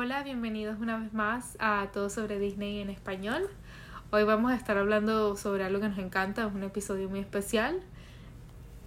Hola, 0.00 0.22
bienvenidos 0.22 0.78
una 0.78 0.96
vez 0.96 1.12
más 1.12 1.56
a 1.58 1.88
Todo 1.92 2.08
sobre 2.08 2.38
Disney 2.38 2.78
en 2.78 2.88
español. 2.88 3.50
Hoy 4.12 4.22
vamos 4.22 4.52
a 4.52 4.54
estar 4.54 4.78
hablando 4.78 5.36
sobre 5.36 5.64
algo 5.64 5.80
que 5.80 5.88
nos 5.88 5.98
encanta, 5.98 6.46
es 6.46 6.54
un 6.54 6.62
episodio 6.62 7.08
muy 7.08 7.18
especial. 7.18 7.80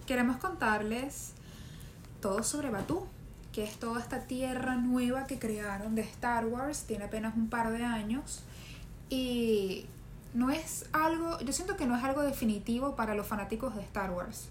Queremos 0.07 0.37
contarles 0.37 1.33
todo 2.21 2.43
sobre 2.43 2.69
Batú, 2.69 3.07
que 3.51 3.65
es 3.65 3.77
toda 3.77 3.99
esta 3.99 4.21
tierra 4.21 4.77
nueva 4.77 5.27
que 5.27 5.37
crearon 5.37 5.95
de 5.95 6.03
Star 6.03 6.45
Wars, 6.45 6.85
tiene 6.85 7.03
apenas 7.03 7.35
un 7.35 7.49
par 7.49 7.73
de 7.73 7.83
años 7.83 8.43
y 9.09 9.87
no 10.33 10.49
es 10.49 10.85
algo, 10.93 11.41
yo 11.41 11.51
siento 11.51 11.75
que 11.75 11.87
no 11.87 11.97
es 11.97 12.05
algo 12.05 12.21
definitivo 12.21 12.95
para 12.95 13.15
los 13.15 13.27
fanáticos 13.27 13.75
de 13.75 13.81
Star 13.81 14.11
Wars. 14.11 14.47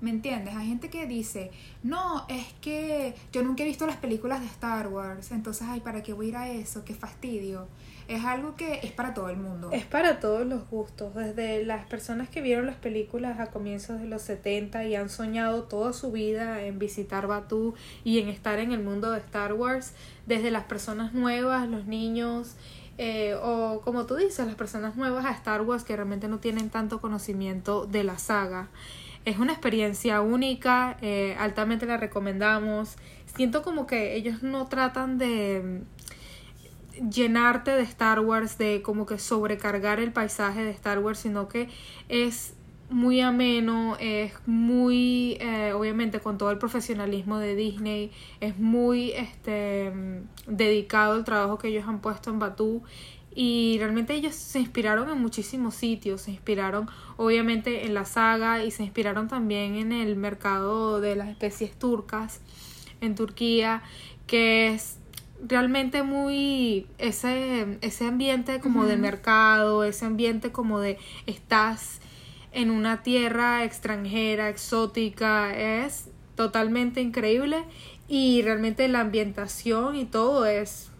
¿Me 0.00 0.10
entiendes? 0.10 0.54
Hay 0.56 0.66
gente 0.66 0.88
que 0.88 1.06
dice, 1.06 1.50
no, 1.82 2.24
es 2.28 2.46
que 2.62 3.14
yo 3.32 3.42
nunca 3.42 3.64
he 3.64 3.66
visto 3.66 3.86
las 3.86 3.96
películas 3.96 4.40
de 4.40 4.46
Star 4.46 4.88
Wars, 4.88 5.30
entonces, 5.30 5.66
ay, 5.68 5.80
¿para 5.80 6.02
qué 6.02 6.14
voy 6.14 6.26
a 6.26 6.28
ir 6.28 6.36
a 6.36 6.48
eso? 6.48 6.84
Qué 6.84 6.94
fastidio. 6.94 7.68
Es 8.08 8.24
algo 8.24 8.56
que 8.56 8.80
es 8.82 8.90
para 8.90 9.14
todo 9.14 9.28
el 9.28 9.36
mundo. 9.36 9.68
Es 9.72 9.84
para 9.84 10.18
todos 10.18 10.46
los 10.46 10.68
gustos, 10.68 11.14
desde 11.14 11.64
las 11.64 11.86
personas 11.86 12.28
que 12.28 12.40
vieron 12.40 12.66
las 12.66 12.76
películas 12.76 13.38
a 13.38 13.46
comienzos 13.48 14.00
de 14.00 14.06
los 14.06 14.22
70 14.22 14.84
y 14.86 14.96
han 14.96 15.10
soñado 15.10 15.64
toda 15.64 15.92
su 15.92 16.10
vida 16.10 16.62
en 16.62 16.78
visitar 16.78 17.26
Batú 17.26 17.74
y 18.02 18.18
en 18.18 18.28
estar 18.28 18.58
en 18.58 18.72
el 18.72 18.82
mundo 18.82 19.12
de 19.12 19.18
Star 19.18 19.52
Wars, 19.52 19.92
desde 20.26 20.50
las 20.50 20.64
personas 20.64 21.12
nuevas, 21.12 21.68
los 21.68 21.86
niños, 21.86 22.56
eh, 23.02 23.34
o 23.40 23.80
como 23.82 24.06
tú 24.06 24.16
dices, 24.16 24.44
las 24.46 24.56
personas 24.56 24.96
nuevas 24.96 25.24
a 25.24 25.30
Star 25.30 25.62
Wars 25.62 25.84
que 25.84 25.94
realmente 25.94 26.26
no 26.26 26.38
tienen 26.38 26.68
tanto 26.68 27.00
conocimiento 27.00 27.86
de 27.86 28.04
la 28.04 28.18
saga. 28.18 28.68
Es 29.24 29.38
una 29.38 29.52
experiencia 29.52 30.20
única, 30.22 30.96
eh, 31.02 31.36
altamente 31.38 31.86
la 31.86 31.98
recomendamos. 31.98 32.96
Siento 33.36 33.62
como 33.62 33.86
que 33.86 34.16
ellos 34.16 34.42
no 34.42 34.66
tratan 34.66 35.18
de 35.18 35.84
mm, 36.98 37.10
llenarte 37.10 37.72
de 37.72 37.82
Star 37.82 38.20
Wars, 38.20 38.56
de 38.56 38.82
como 38.82 39.06
que 39.06 39.18
sobrecargar 39.18 40.00
el 40.00 40.12
paisaje 40.12 40.64
de 40.64 40.70
Star 40.70 40.98
Wars, 41.00 41.18
sino 41.18 41.48
que 41.48 41.68
es 42.08 42.54
muy 42.90 43.20
ameno, 43.20 43.96
es 44.00 44.32
muy, 44.46 45.36
eh, 45.40 45.72
obviamente 45.74 46.18
con 46.18 46.38
todo 46.38 46.50
el 46.50 46.58
profesionalismo 46.58 47.38
de 47.38 47.54
Disney, 47.54 48.10
es 48.40 48.58
muy 48.58 49.12
este, 49.12 49.90
mm, 49.90 50.56
dedicado 50.56 51.12
al 51.14 51.24
trabajo 51.24 51.58
que 51.58 51.68
ellos 51.68 51.86
han 51.86 52.00
puesto 52.00 52.30
en 52.30 52.40
Batú 52.40 52.82
y 53.34 53.76
realmente 53.78 54.14
ellos 54.14 54.34
se 54.34 54.58
inspiraron 54.58 55.08
en 55.08 55.18
muchísimos 55.20 55.74
sitios, 55.74 56.22
se 56.22 56.32
inspiraron 56.32 56.88
obviamente 57.16 57.86
en 57.86 57.94
la 57.94 58.04
saga 58.04 58.64
y 58.64 58.70
se 58.70 58.82
inspiraron 58.82 59.28
también 59.28 59.76
en 59.76 59.92
el 59.92 60.16
mercado 60.16 61.00
de 61.00 61.16
las 61.16 61.28
especies 61.28 61.78
turcas 61.78 62.40
en 63.00 63.14
Turquía, 63.14 63.82
que 64.26 64.68
es 64.68 64.98
realmente 65.42 66.02
muy 66.02 66.86
ese, 66.98 67.78
ese 67.80 68.06
ambiente 68.06 68.60
como 68.60 68.84
de 68.84 68.96
mercado, 68.96 69.84
ese 69.84 70.06
ambiente 70.06 70.52
como 70.52 70.80
de 70.80 70.98
estás 71.26 72.00
en 72.52 72.70
una 72.70 73.02
tierra 73.02 73.64
extranjera, 73.64 74.48
exótica, 74.48 75.56
es 75.56 76.08
totalmente 76.34 77.00
increíble 77.00 77.64
y 78.08 78.42
realmente 78.42 78.88
la 78.88 79.00
ambientación 79.00 79.94
y 79.94 80.04
todo 80.04 80.46
es 80.46 80.90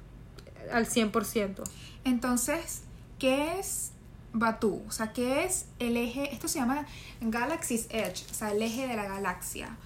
al 0.72 0.86
100%. 0.86 1.64
Entonces, 2.04 2.82
¿qué 3.18 3.58
es 3.58 3.92
Batu? 4.32 4.82
O 4.88 4.92
sea, 4.92 5.12
¿qué 5.12 5.44
es 5.44 5.66
el 5.78 5.96
eje? 5.96 6.32
Esto 6.32 6.48
se 6.48 6.58
llama 6.58 6.86
Galaxy's 7.20 7.86
Edge, 7.90 8.24
o 8.30 8.34
sea, 8.34 8.52
el 8.52 8.62
eje 8.62 8.86
de 8.86 8.96
la 8.96 9.04
galaxia. 9.04 9.76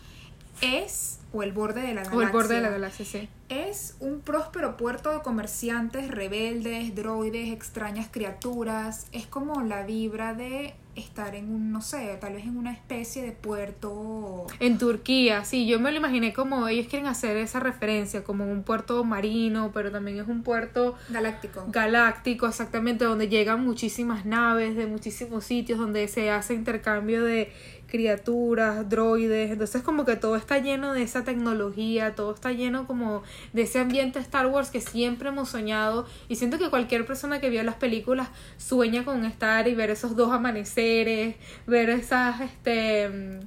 Es, 0.61 1.19
o 1.33 1.43
el 1.43 1.53
borde 1.53 1.81
de 1.81 1.89
la 1.89 2.03
galaxia. 2.03 2.19
O 2.19 2.23
el 2.23 2.31
borde 2.31 2.55
de 2.55 2.61
la 2.61 2.71
galaxia, 2.71 3.05
sí. 3.05 3.29
Es 3.49 3.97
un 4.01 4.21
próspero 4.21 4.77
puerto 4.77 5.11
de 5.11 5.21
comerciantes, 5.21 6.11
rebeldes, 6.11 6.95
droides, 6.95 7.53
extrañas 7.53 8.09
criaturas. 8.11 9.07
Es 9.13 9.27
como 9.27 9.63
la 9.63 9.83
vibra 9.83 10.35
de 10.35 10.75
estar 10.97 11.35
en 11.35 11.53
un, 11.53 11.73
no 11.73 11.81
sé, 11.81 12.17
tal 12.21 12.35
vez 12.35 12.45
en 12.45 12.57
una 12.57 12.73
especie 12.73 13.23
de 13.23 13.33
puerto. 13.33 14.47
En 14.61 14.79
Turquía, 14.79 15.45
sí, 15.45 15.67
yo 15.67 15.81
me 15.81 15.91
lo 15.91 15.99
imaginé 15.99 16.33
como 16.33 16.69
ellos 16.69 16.87
quieren 16.89 17.07
hacer 17.07 17.37
esa 17.37 17.61
referencia, 17.61 18.25
como 18.25 18.45
un 18.45 18.63
puerto 18.63 19.03
marino, 19.05 19.71
pero 19.73 19.91
también 19.91 20.21
es 20.21 20.29
un 20.29 20.43
puerto 20.43 20.95
galáctico. 21.09 21.65
Galáctico, 21.69 22.47
exactamente, 22.47 23.05
donde 23.05 23.29
llegan 23.29 23.65
muchísimas 23.65 24.25
naves 24.25 24.77
de 24.77 24.87
muchísimos 24.87 25.45
sitios, 25.45 25.79
donde 25.79 26.07
se 26.09 26.31
hace 26.31 26.55
intercambio 26.55 27.25
de 27.25 27.53
criaturas, 27.95 28.89
droides, 28.89 29.53
entonces 29.53 29.83
como 29.83 30.05
que 30.05 30.17
todo 30.17 30.35
está 30.35 30.59
lleno 30.59 30.95
de 30.95 31.03
esa 31.05 31.23
tecnología, 31.23 32.17
todo 32.17 32.35
está 32.35 32.51
lleno 32.51 32.89
como 32.89 33.23
de 33.53 33.63
ese 33.63 33.79
ambiente 33.79 34.19
Star 34.19 34.49
Wars 34.49 34.71
que 34.71 34.81
siempre 34.81 35.29
hemos 35.29 35.51
soñado 35.51 36.05
y 36.27 36.35
siento 36.35 36.59
que 36.59 36.71
cualquier 36.71 37.07
persona 37.07 37.41
que 37.41 37.51
vio 37.51 37.63
las 37.63 37.77
películas 37.77 38.31
sueña 38.57 39.05
con 39.05 39.25
estar 39.25 39.69
y 39.69 39.77
ver 39.77 39.91
esos 39.91 40.17
dos 40.17 40.33
amaneceres, 40.33 41.37
ver 41.69 41.89
esas, 41.89 42.41
este... 42.41 43.39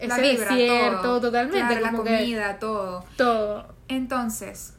Ese 0.00 0.20
desierto, 0.20 1.20
totalmente. 1.20 1.80
la 1.80 1.92
comida, 1.92 2.58
todo. 2.58 3.04
Todo. 3.16 3.68
Entonces, 3.86 4.74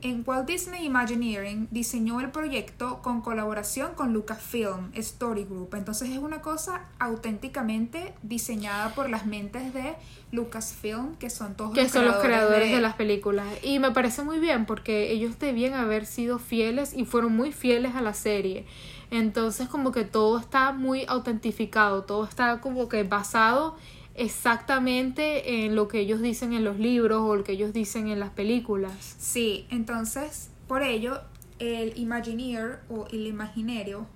en 0.00 0.22
Walt 0.26 0.46
Disney 0.46 0.84
Imagineering 0.84 1.68
diseñó 1.70 2.20
el 2.20 2.30
proyecto 2.30 3.00
con 3.02 3.20
colaboración 3.20 3.94
con 3.94 4.12
Lucasfilm 4.12 4.90
Story 4.94 5.44
Group. 5.44 5.74
Entonces 5.74 6.10
es 6.10 6.18
una 6.18 6.40
cosa 6.40 6.86
auténticamente 6.98 8.14
diseñada 8.22 8.94
por 8.94 9.10
las 9.10 9.26
mentes 9.26 9.74
de 9.74 9.94
Lucasfilm, 10.30 11.16
que 11.16 11.30
son 11.30 11.54
todos 11.54 11.74
que 11.74 11.88
son 11.88 12.04
los 12.04 12.16
creadores 12.16 12.70
de... 12.70 12.80
las 12.80 12.94
películas. 12.94 13.46
Y 13.62 13.78
me 13.78 13.90
parece 13.90 14.22
muy 14.22 14.38
bien 14.38 14.66
porque 14.66 15.10
ellos 15.10 15.38
debían 15.38 15.74
haber 15.74 16.06
sido 16.06 16.38
fieles 16.38 16.94
y 16.94 17.04
fueron 17.04 17.34
muy 17.34 17.52
fieles 17.52 17.94
a 17.94 18.02
la 18.02 18.14
serie. 18.14 18.66
Entonces 19.10 19.68
como 19.68 19.90
que 19.90 20.04
todo 20.04 20.38
está 20.38 20.72
muy 20.72 21.04
autentificado, 21.08 22.04
todo 22.04 22.24
está 22.24 22.60
como 22.60 22.88
que 22.88 23.02
basado 23.02 23.76
exactamente 24.18 25.64
en 25.64 25.74
lo 25.74 25.88
que 25.88 26.00
ellos 26.00 26.20
dicen 26.20 26.52
en 26.52 26.64
los 26.64 26.78
libros 26.78 27.22
o 27.22 27.36
lo 27.36 27.44
que 27.44 27.52
ellos 27.52 27.72
dicen 27.72 28.08
en 28.08 28.20
las 28.20 28.30
películas. 28.30 29.16
Sí, 29.18 29.66
entonces 29.70 30.50
por 30.66 30.82
ello 30.82 31.20
el 31.58 31.96
Imagineer 31.96 32.80
o 32.90 33.06
el 33.10 33.26
imaginario 33.26 34.06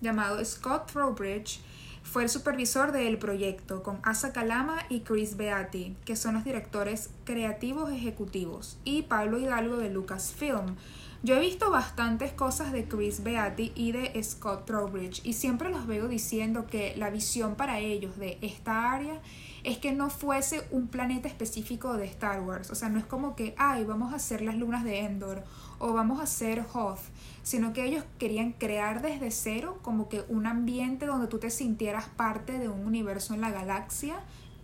llamado 0.00 0.44
Scott 0.44 0.92
Trowbridge 0.92 1.60
fue 2.06 2.22
el 2.22 2.28
supervisor 2.28 2.92
del 2.92 3.18
proyecto 3.18 3.82
con 3.82 3.98
Asa 4.04 4.32
Kalama 4.32 4.78
y 4.88 5.00
Chris 5.00 5.36
Beatty, 5.36 5.96
que 6.04 6.14
son 6.14 6.34
los 6.34 6.44
directores 6.44 7.10
creativos 7.24 7.90
ejecutivos, 7.92 8.78
y 8.84 9.02
Pablo 9.02 9.38
Hidalgo 9.38 9.76
de 9.76 9.90
Lucasfilm. 9.90 10.76
Yo 11.22 11.34
he 11.34 11.40
visto 11.40 11.70
bastantes 11.70 12.32
cosas 12.32 12.70
de 12.72 12.86
Chris 12.86 13.24
Beatty 13.24 13.72
y 13.74 13.90
de 13.90 14.22
Scott 14.22 14.66
Trowbridge 14.66 15.20
y 15.24 15.32
siempre 15.32 15.70
los 15.70 15.86
veo 15.86 16.06
diciendo 16.06 16.66
que 16.68 16.94
la 16.96 17.10
visión 17.10 17.56
para 17.56 17.80
ellos 17.80 18.16
de 18.18 18.38
esta 18.40 18.92
área 18.92 19.20
es 19.64 19.78
que 19.78 19.90
no 19.90 20.08
fuese 20.08 20.62
un 20.70 20.86
planeta 20.86 21.26
específico 21.26 21.94
de 21.94 22.06
Star 22.06 22.40
Wars. 22.42 22.70
O 22.70 22.76
sea, 22.76 22.88
no 22.88 23.00
es 23.00 23.04
como 23.04 23.34
que, 23.34 23.54
ay, 23.58 23.84
vamos 23.84 24.12
a 24.12 24.16
hacer 24.16 24.42
las 24.42 24.56
lunas 24.56 24.84
de 24.84 25.00
Endor 25.00 25.42
o 25.80 25.92
vamos 25.92 26.20
a 26.20 26.22
hacer 26.22 26.64
Hoth, 26.72 27.00
sino 27.46 27.72
que 27.72 27.84
ellos 27.84 28.02
querían 28.18 28.50
crear 28.50 29.02
desde 29.02 29.30
cero 29.30 29.78
como 29.82 30.08
que 30.08 30.24
un 30.28 30.48
ambiente 30.48 31.06
donde 31.06 31.28
tú 31.28 31.38
te 31.38 31.48
sintieras 31.48 32.06
parte 32.08 32.58
de 32.58 32.68
un 32.68 32.84
universo 32.84 33.34
en 33.34 33.40
la 33.40 33.52
galaxia, 33.52 34.16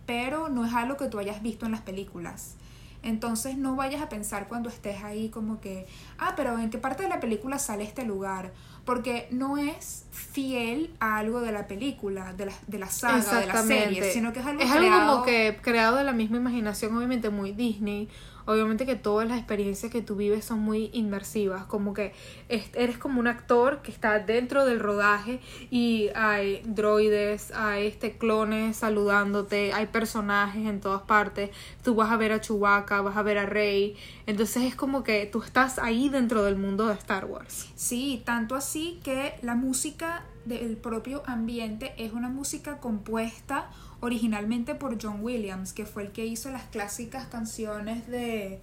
pero 0.05 0.49
no 0.49 0.65
es 0.65 0.73
algo 0.73 0.97
que 0.97 1.07
tú 1.07 1.17
hayas 1.17 1.41
visto 1.41 1.65
en 1.65 1.71
las 1.71 1.79
películas. 1.79 2.57
Entonces 3.01 3.57
no 3.57 3.77
vayas 3.77 4.01
a 4.01 4.09
pensar 4.09 4.49
cuando 4.49 4.67
estés 4.67 5.01
ahí 5.01 5.29
como 5.29 5.61
que, 5.61 5.87
ah, 6.17 6.33
pero 6.35 6.59
¿en 6.59 6.69
qué 6.69 6.77
parte 6.77 7.03
de 7.03 7.09
la 7.09 7.21
película 7.21 7.57
sale 7.57 7.85
este 7.85 8.03
lugar? 8.03 8.51
Porque 8.83 9.29
no 9.31 9.57
es 9.57 10.03
fiel 10.11 10.93
a 10.99 11.19
algo 11.19 11.39
de 11.39 11.53
la 11.53 11.67
película, 11.67 12.33
de 12.33 12.47
la, 12.47 12.53
de 12.67 12.79
la 12.79 12.89
saga, 12.89 13.39
de 13.39 13.47
la 13.47 13.63
serie, 13.63 14.11
sino 14.11 14.33
que 14.33 14.41
es 14.41 14.45
algo 14.45 14.61
Es 14.61 14.69
algo 14.69 14.89
como 14.89 15.23
que 15.23 15.57
creado 15.61 15.95
de 15.95 16.03
la 16.03 16.11
misma 16.11 16.35
imaginación, 16.35 16.97
obviamente 16.97 17.29
muy 17.29 17.53
Disney, 17.53 18.09
obviamente 18.45 18.85
que 18.85 18.95
todas 18.95 19.27
las 19.27 19.37
experiencias 19.37 19.91
que 19.91 20.01
tú 20.01 20.15
vives 20.15 20.45
son 20.45 20.59
muy 20.59 20.89
inmersivas, 20.93 21.65
como 21.65 21.93
que 21.93 22.13
eres 22.49 22.97
como 22.97 23.19
un 23.19 23.27
actor 23.27 23.81
que 23.81 23.91
está 23.91 24.19
dentro 24.19 24.65
del 24.65 24.79
rodaje 24.79 25.39
y 25.69 26.09
hay 26.15 26.61
droides, 26.65 27.51
hay 27.51 27.87
este 27.87 28.17
clones 28.17 28.77
saludándote, 28.77 29.73
hay 29.73 29.87
personajes 29.87 30.65
en 30.65 30.81
todas 30.81 31.03
partes, 31.03 31.49
tú 31.83 31.95
vas 31.95 32.11
a 32.11 32.17
ver 32.17 32.31
a 32.31 32.41
Chewbacca, 32.41 33.01
vas 33.01 33.17
a 33.17 33.21
ver 33.21 33.37
a 33.37 33.45
Rey, 33.45 33.95
entonces 34.25 34.63
es 34.63 34.75
como 34.75 35.03
que 35.03 35.25
tú 35.25 35.41
estás 35.41 35.79
ahí 35.79 36.09
dentro 36.09 36.43
del 36.43 36.55
mundo 36.55 36.87
de 36.87 36.93
Star 36.93 37.25
Wars. 37.25 37.69
Sí, 37.75 38.21
tanto 38.25 38.55
así 38.55 38.99
que 39.03 39.35
la 39.41 39.55
música 39.55 40.25
del 40.45 40.75
propio 40.75 41.23
ambiente 41.25 41.93
es 41.97 42.11
una 42.11 42.29
música 42.29 42.79
compuesta 42.79 43.69
originalmente 44.03 44.75
por 44.75 45.01
John 45.01 45.19
Williams, 45.21 45.71
que 45.71 45.85
fue 45.85 46.03
el 46.03 46.11
que 46.11 46.25
hizo 46.25 46.51
las 46.51 46.63
clásicas 46.63 47.27
canciones 47.27 48.05
de 48.07 48.61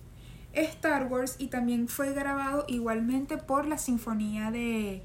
Star 0.53 1.07
Wars 1.07 1.37
y 1.39 1.47
también 1.47 1.89
fue 1.89 2.13
grabado 2.13 2.67
igualmente 2.69 3.39
por 3.39 3.67
la 3.67 3.79
Sinfonía 3.79 4.51
de 4.51 5.03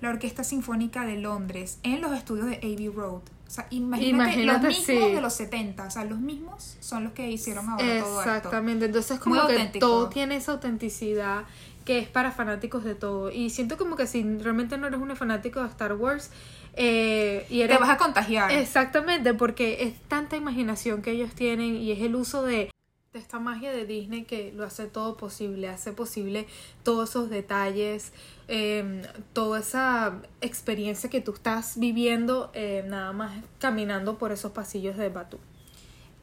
la 0.00 0.08
Orquesta 0.10 0.42
Sinfónica 0.42 1.06
de 1.06 1.18
Londres 1.18 1.78
en 1.84 2.00
los 2.00 2.12
estudios 2.12 2.46
de 2.46 2.56
Abbey 2.56 2.88
Road. 2.88 3.22
O 3.46 3.50
sea, 3.50 3.66
imagínate, 3.70 4.44
los 4.44 4.60
mismos 4.60 5.12
de 5.12 5.20
los 5.20 5.32
70, 5.34 5.84
o 5.84 5.90
sea, 5.90 6.04
los 6.04 6.18
mismos 6.18 6.76
son 6.80 7.04
los 7.04 7.12
que 7.12 7.30
hicieron 7.30 7.68
ahora 7.68 7.84
todo 8.00 8.20
esto. 8.20 8.30
Exactamente, 8.30 8.86
entonces 8.86 9.20
como 9.20 9.46
que 9.46 9.78
todo 9.78 10.08
tiene 10.08 10.36
esa 10.36 10.52
autenticidad 10.52 11.44
que 11.84 11.98
es 12.00 12.08
para 12.08 12.32
fanáticos 12.32 12.82
de 12.82 12.96
todo. 12.96 13.30
Y 13.30 13.50
siento 13.50 13.78
como 13.78 13.94
que 13.94 14.08
si 14.08 14.22
realmente 14.38 14.76
no 14.76 14.88
eres 14.88 15.00
un 15.00 15.14
fanático 15.14 15.62
de 15.62 15.68
Star 15.68 15.92
Wars, 15.92 16.30
eh, 16.74 17.46
y 17.48 17.66
te 17.66 17.78
vas 17.78 17.88
a 17.88 17.96
contagiar. 17.96 18.50
Exactamente, 18.52 19.32
porque 19.32 19.84
es 19.84 19.94
tanta 20.08 20.36
imaginación 20.36 21.00
que 21.00 21.12
ellos 21.12 21.32
tienen 21.32 21.76
y 21.76 21.92
es 21.92 22.02
el 22.02 22.14
uso 22.14 22.42
de, 22.42 22.70
de 23.16 23.22
esta 23.22 23.38
magia 23.38 23.72
de 23.72 23.86
Disney 23.86 24.24
que 24.24 24.52
lo 24.52 24.64
hace 24.64 24.86
todo 24.86 25.16
posible, 25.16 25.68
hace 25.68 25.92
posible 25.92 26.46
todos 26.82 27.10
esos 27.10 27.30
detalles, 27.30 28.12
eh, 28.48 29.02
toda 29.32 29.60
esa 29.60 30.22
experiencia 30.40 31.10
que 31.10 31.20
tú 31.20 31.32
estás 31.32 31.78
viviendo 31.78 32.50
eh, 32.54 32.84
nada 32.86 33.12
más 33.12 33.32
caminando 33.58 34.18
por 34.18 34.32
esos 34.32 34.52
pasillos 34.52 34.96
de 34.96 35.08
Batu. 35.08 35.38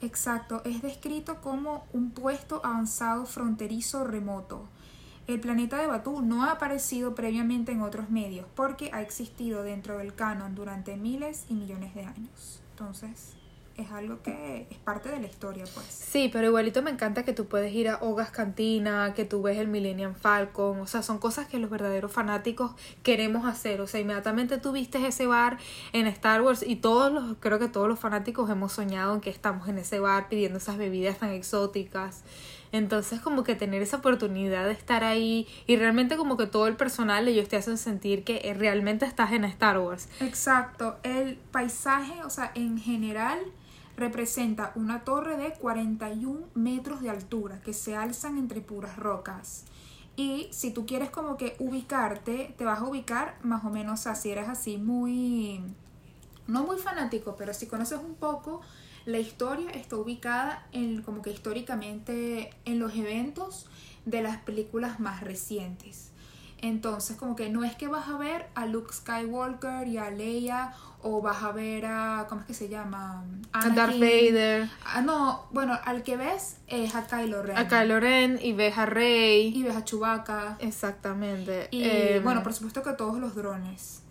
Exacto, 0.02 0.62
es 0.66 0.82
descrito 0.82 1.42
como 1.42 1.86
un 1.94 2.12
puesto 2.12 2.62
avanzado 2.64 3.26
fronterizo 3.26 4.04
remoto 4.04 4.68
el 5.26 5.40
planeta 5.40 5.78
de 5.78 5.88
Batú 5.88 6.22
no 6.22 6.44
ha 6.44 6.52
aparecido 6.52 7.16
previamente 7.16 7.72
en 7.72 7.82
otros 7.82 8.10
medios 8.10 8.46
porque 8.56 8.90
ha 8.92 9.02
existido 9.02 9.64
dentro 9.64 9.98
del 9.98 10.14
canon 10.14 10.54
durante 10.54 10.98
miles 10.98 11.46
y 11.48 11.54
millones 11.54 11.96
de 11.96 12.04
años. 12.04 12.62
Entonces, 12.72 13.34
es 13.76 13.92
algo 13.92 14.22
que 14.22 14.68
es 14.70 14.78
parte 14.78 15.10
de 15.10 15.20
la 15.20 15.28
historia, 15.28 15.66
pues. 15.74 15.88
Sí, 15.88 16.30
pero 16.32 16.48
igualito 16.48 16.82
me 16.84 16.92
encanta 16.92 17.24
que 17.24 17.34
tú 17.34 17.48
puedes 17.48 17.74
ir 17.74 17.90
a 17.90 17.98
Ogas 18.02 18.30
Cantina, 18.30 19.14
que 19.16 19.26
tú 19.26 19.42
ves 19.42 19.58
el 19.58 19.68
Millennium 19.68 20.14
Falcon, 20.14 20.80
o 20.80 20.88
sea, 20.88 21.02
son 21.02 21.18
cosas 21.18 21.48
que 21.48 21.58
los 21.58 21.70
verdaderos 21.70 22.12
fanáticos 22.12 22.72
queremos 23.02 23.46
hacer, 23.46 23.82
o 23.82 23.88
sea, 23.88 24.00
inmediatamente 24.00 24.60
tú 24.60 24.72
viste 24.72 25.06
ese 25.06 25.26
bar 25.26 25.58
en 25.92 26.06
Star 26.08 26.42
Wars 26.42 26.64
y 26.66 26.76
todos 26.76 27.12
los, 27.12 27.38
creo 27.40 27.58
que 27.58 27.68
todos 27.68 27.88
los 27.88 28.00
fanáticos 28.00 28.50
hemos 28.50 28.74
soñado 28.74 29.16
en 29.16 29.22
que 29.22 29.32
estamos 29.32 29.68
en 29.68 29.80
ese 29.80 30.00
bar 30.00 30.30
pidiendo 30.30 30.60
esas 30.60 30.78
bebidas 30.78 31.18
tan 31.18 31.30
exóticas. 31.30 32.24
Entonces 32.72 33.22
como 33.22 33.44
que 33.44 33.54
tener 33.54 33.84
esa 33.84 33.98
oportunidad 33.98 34.66
de 34.66 34.72
estar 34.72 35.04
ahí 35.04 35.48
y 35.68 35.76
realmente 35.76 36.18
como 36.18 36.38
que 36.38 36.48
todo 36.48 36.66
el 36.66 36.76
personal 36.76 37.28
ellos 37.28 37.48
te 37.48 37.56
hacen 37.56 37.78
sentir 37.78 38.24
que 38.24 38.42
eh, 38.44 38.56
realmente 38.56 39.06
estás 39.06 39.32
en 39.32 39.46
Star 39.46 39.78
Wars. 39.78 40.10
Exacto, 40.22 40.98
el 41.04 41.38
paisaje, 41.52 42.24
o 42.24 42.32
sea, 42.32 42.52
en 42.56 42.80
general 42.80 43.40
representa 43.98 44.72
una 44.76 45.04
torre 45.04 45.38
de 45.38 45.54
41 45.54 46.48
metros 46.56 47.02
de 47.02 47.10
altura 47.10 47.62
que 47.62 47.74
se 47.74 47.96
alzan 47.96 48.38
entre 48.38 48.62
puras 48.62 48.98
rocas. 48.98 49.66
Y 50.16 50.48
si 50.52 50.72
tú 50.72 50.86
quieres 50.86 51.10
como 51.10 51.38
que 51.38 51.56
ubicarte, 51.60 52.54
te 52.58 52.66
vas 52.66 52.80
a 52.80 52.86
ubicar 52.86 53.38
más 53.44 53.66
o 53.66 53.70
menos 53.70 54.06
así, 54.06 54.30
eres 54.32 54.48
así 54.48 54.78
muy, 54.78 55.62
no 56.48 56.64
muy 56.64 56.78
fanático, 56.78 57.36
pero 57.36 57.54
si 57.54 57.66
conoces 57.66 58.00
un 58.00 58.16
poco 58.16 58.62
la 59.06 59.20
historia 59.20 59.70
está 59.72 59.98
ubicada 59.98 60.66
en 60.72 61.02
como 61.02 61.22
que 61.22 61.32
históricamente 61.32 62.52
en 62.64 62.80
los 62.80 62.96
eventos 62.96 63.68
de 64.06 64.22
las 64.22 64.38
películas 64.38 65.00
más 65.00 65.22
recientes. 65.22 66.12
Entonces, 66.62 67.18
como 67.18 67.36
que 67.36 67.50
no 67.50 67.66
es 67.66 67.76
que 67.76 67.90
vas 67.90 68.08
a 68.08 68.18
ver 68.18 68.48
a 68.56 68.66
Luke 68.66 68.94
Skywalker 68.94 69.86
y 69.90 69.98
a 69.98 70.10
Leia 70.10 70.74
o 71.04 71.22
vas 71.22 71.44
a 71.44 71.52
ver 71.52 71.86
a 71.86 72.26
¿cómo 72.28 72.42
es 72.42 72.48
que 72.48 72.54
se 72.54 72.70
llama? 72.70 73.24
a 73.52 73.70
Darth 73.70 74.00
Vader. 74.00 74.70
Ah, 74.86 75.02
no, 75.02 75.46
bueno, 75.52 75.78
al 75.86 76.04
que 76.04 76.18
ves 76.18 76.58
es 76.68 76.96
a 76.96 77.06
Kylo 77.06 77.44
Ren. 77.44 77.58
A 77.58 77.68
Kylo 77.68 78.00
Ren 78.00 78.40
y 78.42 78.54
ves 78.54 78.78
a 78.78 78.86
Rey 78.86 79.54
y 79.56 79.64
ves 79.64 79.76
a 79.76 79.84
Chewbacca. 79.84 80.58
Exactamente. 80.60 81.68
Y 81.72 81.84
em, 81.84 82.24
bueno, 82.24 82.42
por 82.42 82.54
supuesto 82.54 82.82
que 82.82 82.94
todos 82.94 83.20
los 83.20 83.36
drones 83.36 84.04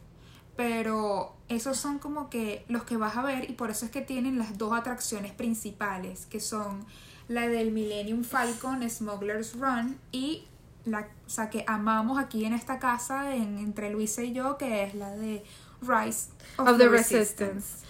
pero 0.56 1.34
esos 1.48 1.76
son 1.76 1.98
como 1.98 2.28
que 2.28 2.64
los 2.68 2.84
que 2.84 2.96
vas 2.96 3.16
a 3.16 3.22
ver 3.22 3.50
y 3.50 3.54
por 3.54 3.70
eso 3.70 3.86
es 3.86 3.90
que 3.90 4.02
tienen 4.02 4.38
las 4.38 4.58
dos 4.58 4.72
atracciones 4.72 5.32
principales, 5.32 6.26
que 6.26 6.40
son 6.40 6.84
la 7.28 7.48
del 7.48 7.72
Millennium 7.72 8.22
Falcon, 8.24 8.88
Smuggler's 8.88 9.54
Run 9.58 9.98
y 10.10 10.44
la 10.84 11.08
o 11.38 11.50
que 11.50 11.64
amamos 11.66 12.18
aquí 12.18 12.44
en 12.44 12.52
esta 12.52 12.78
casa 12.78 13.34
entre 13.34 13.90
Luisa 13.90 14.22
y 14.22 14.32
yo, 14.32 14.58
que 14.58 14.84
es 14.84 14.94
la 14.94 15.10
de 15.10 15.44
Rise 15.82 16.30
of, 16.56 16.78
the, 16.78 16.88
Resistance. 16.88 17.84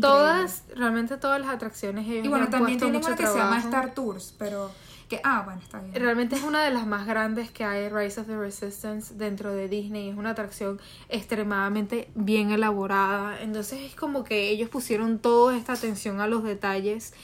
Todas, 0.00 0.64
realmente 0.74 1.16
todas 1.16 1.40
las 1.40 1.50
atracciones. 1.50 2.06
y 2.06 2.28
bueno, 2.28 2.48
también 2.48 2.78
tienen 2.78 3.04
una 3.04 3.16
que 3.16 3.26
se 3.26 3.36
llama 3.36 3.58
Star 3.58 3.94
Tours, 3.94 4.34
pero 4.38 4.70
que, 5.08 5.20
ah, 5.24 5.42
bueno, 5.44 5.60
está 5.62 5.80
bien. 5.80 5.94
Realmente 5.94 6.36
es 6.36 6.42
una 6.42 6.62
de 6.62 6.70
las 6.70 6.86
más 6.86 7.06
grandes 7.06 7.50
que 7.50 7.64
hay, 7.64 7.88
Rise 7.88 8.20
of 8.20 8.26
the 8.26 8.36
Resistance, 8.36 9.14
dentro 9.14 9.54
de 9.54 9.66
Disney. 9.68 10.10
Es 10.10 10.16
una 10.16 10.30
atracción 10.30 10.78
extremadamente 11.08 12.10
bien 12.14 12.50
elaborada. 12.50 13.40
Entonces 13.40 13.80
es 13.80 13.94
como 13.94 14.22
que 14.24 14.50
ellos 14.50 14.68
pusieron 14.68 15.18
toda 15.18 15.56
esta 15.56 15.72
atención 15.72 16.20
a 16.20 16.26
los 16.26 16.44
detalles 16.44 17.14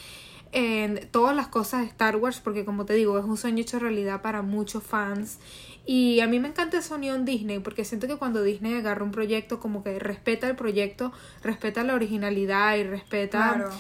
en 0.55 1.09
todas 1.11 1.35
las 1.35 1.49
cosas 1.49 1.81
de 1.81 1.89
Star 1.89 2.17
Wars, 2.17 2.41
porque 2.41 2.65
como 2.65 2.87
te 2.87 2.95
digo, 2.95 3.19
es 3.19 3.25
un 3.25 3.37
sueño 3.37 3.61
hecho 3.61 3.81
realidad 3.81 4.23
para 4.23 4.41
muchos 4.41 4.85
fans. 4.85 5.39
Y 5.85 6.21
a 6.21 6.29
mí 6.29 6.39
me 6.39 6.49
encanta 6.49 6.79
esa 6.79 6.95
unión 6.95 7.25
Disney, 7.25 7.59
porque 7.59 7.85
siento 7.85 8.07
que 8.07 8.17
cuando 8.17 8.43
Disney 8.43 8.75
agarra 8.75 9.05
un 9.05 9.11
proyecto, 9.11 9.61
como 9.61 9.83
que 9.83 9.99
respeta 9.99 10.49
el 10.49 10.57
proyecto, 10.57 11.13
respeta 11.43 11.83
la 11.83 11.95
originalidad 11.95 12.77
y 12.77 12.85
respeta. 12.85 13.71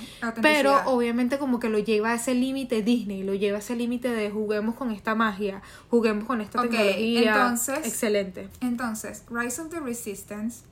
pero 0.42 0.82
obviamente, 0.84 1.38
como 1.38 1.60
que 1.60 1.70
lo 1.70 1.78
lleva 1.78 2.10
a 2.10 2.14
ese 2.16 2.34
límite 2.34 2.82
Disney, 2.82 3.22
lo 3.22 3.34
lleva 3.34 3.58
a 3.58 3.60
ese 3.60 3.76
límite 3.76 4.08
de 4.08 4.30
juguemos 4.30 4.74
con 4.74 4.90
esta 4.90 5.14
magia, 5.14 5.62
juguemos 5.88 6.24
con 6.24 6.40
esta 6.40 6.60
tecnología. 6.60 7.34
Entonces, 7.34 7.78
excelente. 7.86 8.48
Entonces, 8.60 9.22
Rise 9.30 9.62
of 9.62 9.70
the 9.70 9.80
Resistance 9.80 10.64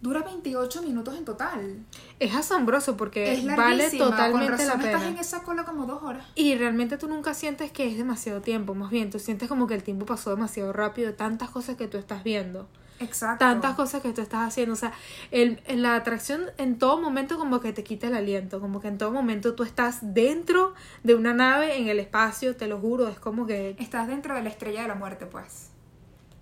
dura 0.00 0.22
28 0.22 0.82
minutos 0.82 1.16
en 1.16 1.24
total. 1.24 1.84
Es 2.18 2.34
asombroso 2.34 2.96
porque 2.96 3.42
vale 3.56 3.90
totalmente 3.90 4.66
la 4.66 4.76
pena. 4.76 4.92
Estás 4.92 5.02
en 5.04 5.18
esa 5.18 5.42
cola 5.42 5.64
como 5.64 5.86
dos 5.86 6.02
horas. 6.02 6.26
Y 6.34 6.54
realmente 6.54 6.98
tú 6.98 7.08
nunca 7.08 7.34
sientes 7.34 7.72
que 7.72 7.86
es 7.86 7.96
demasiado 7.96 8.40
tiempo, 8.40 8.74
más 8.74 8.90
bien 8.90 9.10
tú 9.10 9.18
sientes 9.18 9.48
como 9.48 9.66
que 9.66 9.74
el 9.74 9.82
tiempo 9.82 10.06
pasó 10.06 10.30
demasiado 10.30 10.72
rápido, 10.72 11.14
tantas 11.14 11.50
cosas 11.50 11.76
que 11.76 11.88
tú 11.88 11.98
estás 11.98 12.24
viendo. 12.24 12.68
Exacto. 13.00 13.44
Tantas 13.44 13.76
cosas 13.76 14.02
que 14.02 14.12
tú 14.12 14.20
estás 14.20 14.48
haciendo. 14.48 14.72
O 14.72 14.76
sea, 14.76 14.92
el, 15.30 15.60
la 15.68 15.94
atracción 15.94 16.46
en 16.58 16.78
todo 16.78 17.00
momento 17.00 17.38
como 17.38 17.60
que 17.60 17.72
te 17.72 17.84
quita 17.84 18.08
el 18.08 18.14
aliento. 18.14 18.60
Como 18.60 18.80
que 18.80 18.88
en 18.88 18.98
todo 18.98 19.12
momento 19.12 19.54
tú 19.54 19.62
estás 19.62 19.98
dentro 20.02 20.74
de 21.04 21.14
una 21.14 21.32
nave 21.32 21.78
en 21.78 21.88
el 21.88 22.00
espacio, 22.00 22.56
te 22.56 22.66
lo 22.66 22.80
juro. 22.80 23.06
Es 23.06 23.20
como 23.20 23.46
que. 23.46 23.76
Estás 23.78 24.08
dentro 24.08 24.34
de 24.34 24.42
la 24.42 24.48
estrella 24.48 24.82
de 24.82 24.88
la 24.88 24.96
muerte, 24.96 25.26
pues. 25.26 25.70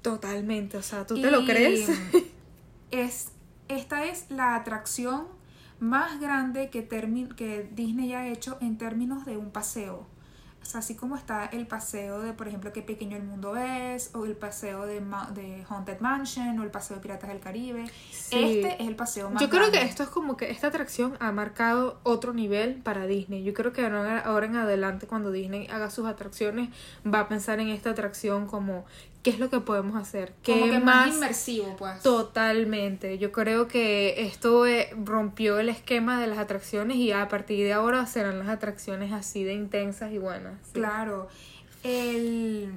Totalmente. 0.00 0.78
O 0.78 0.82
sea, 0.82 1.06
¿tú 1.06 1.20
te 1.20 1.30
lo 1.30 1.44
crees? 1.44 1.90
es 2.90 3.32
esta 3.68 4.04
es 4.04 4.30
la 4.30 4.54
atracción 4.54 5.26
más 5.78 6.20
grande 6.20 6.70
que, 6.70 6.88
que 6.88 7.70
Disney 7.72 8.14
ha 8.14 8.28
hecho 8.28 8.58
en 8.60 8.78
términos 8.78 9.24
de 9.26 9.36
un 9.36 9.50
paseo. 9.50 10.06
así 10.74 10.96
como 10.96 11.16
está 11.16 11.46
el 11.46 11.66
paseo 11.66 12.20
de, 12.20 12.32
por 12.32 12.48
ejemplo, 12.48 12.72
qué 12.72 12.82
pequeño 12.82 13.16
el 13.16 13.22
mundo 13.22 13.56
es, 13.56 14.10
o 14.14 14.24
el 14.24 14.34
paseo 14.34 14.84
de, 14.84 15.00
de 15.34 15.64
Haunted 15.68 16.00
Mansion, 16.00 16.58
o 16.58 16.64
el 16.64 16.70
paseo 16.70 16.96
de 16.96 17.02
Piratas 17.02 17.28
del 17.30 17.40
Caribe. 17.40 17.84
Este 18.10 18.82
es 18.82 18.88
el 18.88 18.96
paseo 18.96 19.30
más 19.30 19.40
Yo 19.40 19.48
creo 19.48 19.70
que 19.70 19.82
esto 19.82 20.02
es 20.02 20.08
como 20.08 20.36
que 20.36 20.50
esta 20.50 20.66
atracción 20.66 21.16
ha 21.20 21.30
marcado 21.30 22.00
otro 22.02 22.32
nivel 22.32 22.76
para 22.82 23.06
Disney. 23.06 23.44
Yo 23.44 23.54
creo 23.54 23.72
que 23.72 23.86
ahora 23.86 24.46
en 24.46 24.56
adelante, 24.56 25.06
cuando 25.06 25.30
Disney 25.30 25.68
haga 25.68 25.90
sus 25.90 26.06
atracciones, 26.06 26.70
va 27.06 27.20
a 27.20 27.28
pensar 27.28 27.60
en 27.60 27.68
esta 27.68 27.90
atracción 27.90 28.46
como 28.46 28.86
qué 29.26 29.30
es 29.30 29.40
lo 29.40 29.50
que 29.50 29.58
podemos 29.58 29.96
hacer. 29.96 30.34
¿Qué 30.44 30.78
más, 30.78 31.12
inmersivo, 31.12 31.74
pues. 31.76 32.00
Totalmente. 32.00 33.18
Yo 33.18 33.32
creo 33.32 33.66
que 33.66 34.24
esto 34.24 34.68
eh, 34.68 34.90
rompió 35.04 35.58
el 35.58 35.68
esquema 35.68 36.20
de 36.20 36.28
las 36.28 36.38
atracciones 36.38 36.98
y 36.98 37.10
a 37.10 37.26
partir 37.26 37.64
de 37.64 37.72
ahora 37.72 38.06
serán 38.06 38.38
las 38.38 38.48
atracciones 38.48 39.12
así 39.12 39.42
de 39.42 39.54
intensas 39.54 40.12
y 40.12 40.18
buenas. 40.18 40.54
Claro. 40.72 41.26
El 41.82 42.70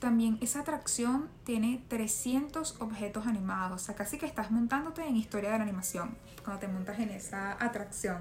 también 0.00 0.38
esa 0.40 0.60
atracción 0.60 1.28
tiene 1.44 1.80
300 1.86 2.80
objetos 2.80 3.28
animados, 3.28 3.80
o 3.80 3.84
sea, 3.84 3.94
casi 3.94 4.18
que 4.18 4.26
estás 4.26 4.50
montándote 4.50 5.06
en 5.06 5.16
historia 5.16 5.52
de 5.52 5.58
la 5.58 5.62
animación 5.62 6.16
cuando 6.42 6.58
te 6.58 6.66
montas 6.66 6.98
en 6.98 7.10
esa 7.10 7.56
atracción. 7.64 8.18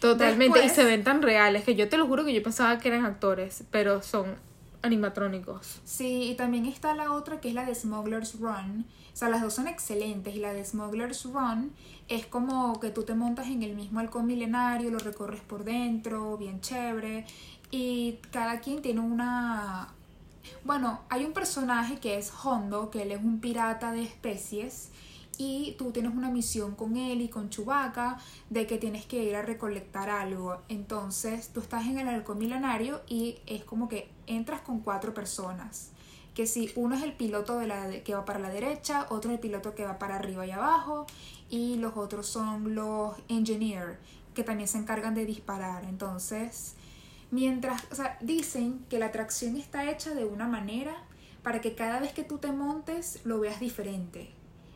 Totalmente, 0.00 0.62
y 0.62 0.68
se 0.68 0.84
ven 0.84 1.02
tan 1.02 1.22
reales 1.22 1.64
que 1.64 1.74
yo 1.74 1.88
te 1.88 1.96
lo 1.96 2.06
juro 2.06 2.26
que 2.26 2.34
yo 2.34 2.42
pensaba 2.42 2.78
que 2.78 2.88
eran 2.88 3.06
actores, 3.06 3.64
pero 3.70 4.02
son 4.02 4.36
animatrónicos. 4.84 5.80
Sí, 5.84 6.30
y 6.30 6.34
también 6.34 6.66
está 6.66 6.94
la 6.94 7.12
otra 7.12 7.40
que 7.40 7.48
es 7.48 7.54
la 7.54 7.64
de 7.64 7.74
Smuggler's 7.74 8.38
Run. 8.38 8.86
O 9.12 9.16
sea, 9.16 9.28
las 9.28 9.42
dos 9.42 9.54
son 9.54 9.68
excelentes 9.68 10.34
y 10.34 10.38
la 10.38 10.52
de 10.52 10.64
Smuggler's 10.64 11.24
Run 11.24 11.72
es 12.08 12.26
como 12.26 12.78
que 12.80 12.90
tú 12.90 13.02
te 13.02 13.14
montas 13.14 13.46
en 13.46 13.62
el 13.62 13.74
mismo 13.74 14.00
halcón 14.00 14.26
milenario, 14.26 14.90
lo 14.90 14.98
recorres 14.98 15.40
por 15.40 15.64
dentro, 15.64 16.36
bien 16.36 16.60
chévere. 16.60 17.24
Y 17.70 18.18
cada 18.30 18.60
quien 18.60 18.82
tiene 18.82 19.00
una... 19.00 19.88
Bueno, 20.64 21.00
hay 21.08 21.24
un 21.24 21.32
personaje 21.32 21.98
que 21.98 22.18
es 22.18 22.32
Hondo, 22.44 22.90
que 22.90 23.02
él 23.02 23.12
es 23.12 23.22
un 23.22 23.40
pirata 23.40 23.92
de 23.92 24.02
especies 24.02 24.90
y 25.38 25.74
tú 25.78 25.90
tienes 25.92 26.14
una 26.14 26.30
misión 26.30 26.74
con 26.74 26.96
él 26.96 27.20
y 27.20 27.28
con 27.28 27.50
Chewbacca 27.50 28.18
de 28.50 28.66
que 28.66 28.78
tienes 28.78 29.06
que 29.06 29.22
ir 29.24 29.36
a 29.36 29.42
recolectar 29.42 30.10
algo. 30.10 30.58
Entonces 30.68 31.50
tú 31.52 31.60
estás 31.60 31.86
en 31.86 31.98
el 31.98 32.08
halcón 32.08 32.38
milenario 32.38 33.02
y 33.08 33.38
es 33.46 33.64
como 33.64 33.88
que 33.88 34.08
entras 34.26 34.60
con 34.60 34.80
cuatro 34.80 35.14
personas. 35.14 35.90
que 36.34 36.46
si 36.46 36.72
uno 36.74 36.96
es 36.96 37.02
el 37.02 37.12
piloto 37.12 37.58
de 37.58 37.68
la 37.68 38.02
que 38.02 38.14
va 38.14 38.24
para 38.24 38.40
la 38.40 38.50
derecha, 38.50 39.06
otro 39.10 39.30
es 39.30 39.36
el 39.36 39.40
piloto 39.40 39.74
que 39.74 39.84
va 39.84 39.98
para 39.98 40.16
arriba 40.16 40.44
y 40.46 40.50
abajo, 40.50 41.06
y 41.48 41.76
los 41.76 41.96
otros 41.96 42.26
son 42.26 42.74
los 42.74 43.14
engineer, 43.28 43.98
que 44.34 44.42
también 44.42 44.68
se 44.68 44.78
encargan 44.78 45.14
de 45.14 45.26
disparar. 45.26 45.84
Entonces, 45.84 46.74
mientras, 47.30 47.84
o 47.92 47.94
sea, 47.94 48.18
dicen 48.20 48.84
que 48.90 48.98
la 48.98 49.12
tracción 49.12 49.56
está 49.56 49.88
hecha 49.90 50.12
de 50.12 50.24
una 50.24 50.48
manera 50.48 50.96
para 51.42 51.60
que 51.60 51.74
cada 51.74 52.00
vez 52.00 52.12
que 52.12 52.24
tú 52.24 52.38
te 52.38 52.50
montes 52.50 53.20
lo 53.24 53.38
veas 53.38 53.60
diferente. 53.60 54.32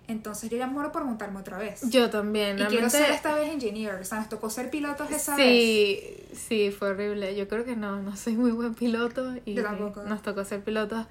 Entonces 0.09 0.49
yo 0.49 0.57
ya 0.57 0.67
muero 0.67 0.91
por 0.91 1.05
montarme 1.05 1.39
otra 1.39 1.59
vez. 1.59 1.83
Yo 1.91 2.09
también. 2.09 2.59
y 2.59 2.65
quiero 2.65 2.89
ser 2.89 3.11
esta 3.11 3.35
vez 3.35 3.53
engineer, 3.53 3.97
o 3.97 4.05
sea, 4.05 4.19
nos 4.19 4.31
tocó 4.31 4.49
ser 4.49 4.71
pilotos 4.71 5.11
esa 5.11 5.37
vez. 5.37 5.47
Sí, 5.47 6.01
sí, 6.33 6.71
fue 6.71 6.89
horrible. 6.91 7.37
Yo 7.37 7.47
creo 7.47 7.65
que 7.67 7.77
no, 7.77 8.01
no 8.03 8.17
soy 8.17 8.33
muy 8.35 8.51
buen 8.51 8.75
piloto 8.75 9.35
y 9.45 9.53
Yo 9.55 9.63
tampoco. 9.63 10.03
nos 10.05 10.23
tocó 10.23 10.45
ser 10.47 10.65
pilotos. 10.65 11.07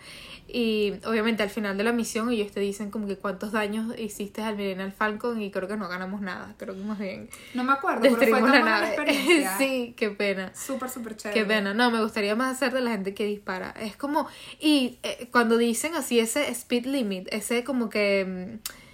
Y 0.47 0.93
obviamente 1.05 1.43
al 1.43 1.49
final 1.51 1.77
de 1.77 1.83
la 1.83 1.91
misión 1.91 2.31
ellos 2.31 2.51
te 2.51 2.59
dicen 2.59 2.89
como 2.89 3.05
que 3.05 3.17
cuántos 3.17 3.51
daños 3.51 3.93
hiciste 3.99 4.41
al 4.41 4.55
Millennial 4.55 4.91
Falcon 4.93 5.41
y 5.41 5.51
creo 5.51 5.67
que 5.67 5.77
no 5.77 5.87
ganamos 5.89 6.21
nada. 6.21 6.55
Creo 6.57 6.73
que 6.73 6.81
más 6.81 6.97
bien 6.97 7.29
No 7.53 7.63
me 7.63 7.73
acuerdo, 7.73 8.01
pero 8.01 8.15
fue 8.15 8.31
tan 8.41 8.51
la 8.51 8.59
nave. 8.61 8.87
experiencia. 8.87 9.55
sí, 9.59 9.93
qué 9.95 10.09
pena. 10.09 10.51
Súper, 10.55 10.89
súper 10.89 11.15
chévere. 11.17 11.39
Qué 11.39 11.45
pena, 11.45 11.73
no, 11.75 11.91
me 11.91 12.01
gustaría 12.01 12.35
más 12.35 12.55
hacer 12.55 12.73
de 12.73 12.81
la 12.81 12.89
gente 12.91 13.13
que 13.13 13.25
dispara. 13.25 13.75
Es 13.79 13.95
como, 13.95 14.27
y 14.59 14.97
eh, 15.03 15.27
cuando 15.31 15.57
dicen 15.57 15.93
así 15.93 16.19
ese 16.19 16.49
speed 16.49 16.85
limit, 16.87 17.27
ese 17.31 17.63
como 17.63 17.89
que, 17.89 18.57
mm, 18.63 18.86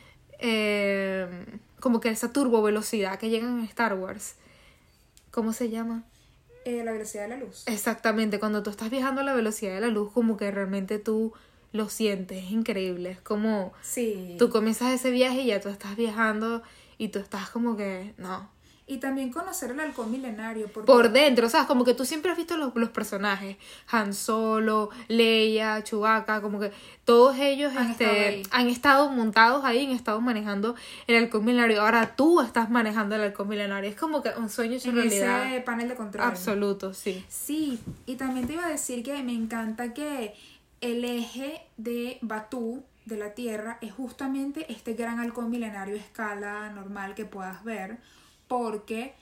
eh, 0.43 1.27
como 1.79 1.99
que 1.99 2.09
esa 2.09 2.31
turbo 2.31 2.61
velocidad 2.61 3.17
que 3.17 3.29
llegan 3.29 3.59
en 3.59 3.65
Star 3.65 3.95
Wars, 3.95 4.35
¿cómo 5.31 5.53
se 5.53 5.69
llama? 5.69 6.03
Eh, 6.65 6.83
la 6.83 6.91
velocidad 6.91 7.23
de 7.23 7.29
la 7.29 7.37
luz. 7.37 7.63
Exactamente, 7.65 8.39
cuando 8.39 8.61
tú 8.61 8.69
estás 8.69 8.89
viajando 8.89 9.21
a 9.21 9.23
la 9.23 9.33
velocidad 9.33 9.73
de 9.73 9.81
la 9.81 9.87
luz, 9.87 10.11
como 10.13 10.37
que 10.37 10.51
realmente 10.51 10.99
tú 10.99 11.33
lo 11.71 11.89
sientes, 11.89 12.43
es 12.43 12.51
increíble, 12.51 13.09
es 13.11 13.19
como 13.21 13.73
Sí. 13.81 14.35
tú 14.37 14.49
comienzas 14.49 14.93
ese 14.93 15.09
viaje 15.09 15.41
y 15.41 15.47
ya 15.47 15.59
tú 15.59 15.69
estás 15.69 15.95
viajando 15.95 16.61
y 16.97 17.07
tú 17.07 17.19
estás 17.19 17.49
como 17.49 17.75
que, 17.75 18.13
no, 18.17 18.49
Y 18.93 18.97
también 18.97 19.31
conocer 19.31 19.71
el 19.71 19.79
halcón 19.79 20.11
milenario. 20.11 20.67
Porque 20.67 20.85
por 20.85 21.11
dentro, 21.11 21.49
¿sabes? 21.49 21.65
Como 21.65 21.83
que 21.83 21.95
tú 21.95 22.05
siempre 22.05 22.29
has 22.29 22.37
visto 22.37 22.57
los, 22.57 22.75
los 22.75 22.89
personajes, 22.89 23.57
Han 23.89 24.13
Solo, 24.13 24.91
Leia, 25.07 25.83
Chewbacca, 25.83 26.41
como 26.41 26.59
que 26.59 26.71
todos 27.05 27.35
ellos 27.39 27.73
Han 27.75 27.89
este, 27.89 28.41
estado 28.41 28.61
han 28.61 28.67
estado 28.67 29.09
montados 29.09 29.65
ahí, 29.65 29.87
han 29.87 29.93
estado 29.93 30.21
manejando 30.21 30.75
el 31.07 31.15
halcón 31.15 31.43
milenario. 31.43 31.81
Ahora 31.81 32.15
tú 32.15 32.39
estás 32.41 32.69
manejando 32.69 33.15
el 33.15 33.21
halcón 33.21 33.47
milenario. 33.47 33.89
Es 33.89 33.95
como 33.95 34.21
que 34.21 34.29
un 34.37 34.49
sueño 34.49 34.75
hecho 34.75 34.89
en 34.89 34.97
realidad. 34.97 35.51
ese 35.51 35.61
panel 35.61 35.89
de 35.89 35.95
control. 35.95 36.27
Absoluto, 36.27 36.93
sí. 36.93 37.25
Sí, 37.27 37.79
y 38.05 38.15
también 38.15 38.45
te 38.45 38.53
iba 38.53 38.65
a 38.65 38.69
decir 38.69 39.03
que 39.03 39.23
me 39.23 39.33
encanta 39.33 39.95
que 39.95 40.35
el 40.81 41.03
eje 41.03 41.61
de 41.77 42.19
Batú 42.21 42.83
de 43.05 43.17
la 43.17 43.33
Tierra 43.33 43.77
es 43.81 43.91
justamente 43.91 44.71
este 44.71 44.93
gran 44.93 45.19
halcón 45.19 45.49
milenario 45.49 45.95
a 45.95 45.97
escala 45.97 46.69
normal 46.69 47.15
que 47.15 47.25
puedas 47.25 47.63
ver, 47.63 47.97
porque 48.59 49.13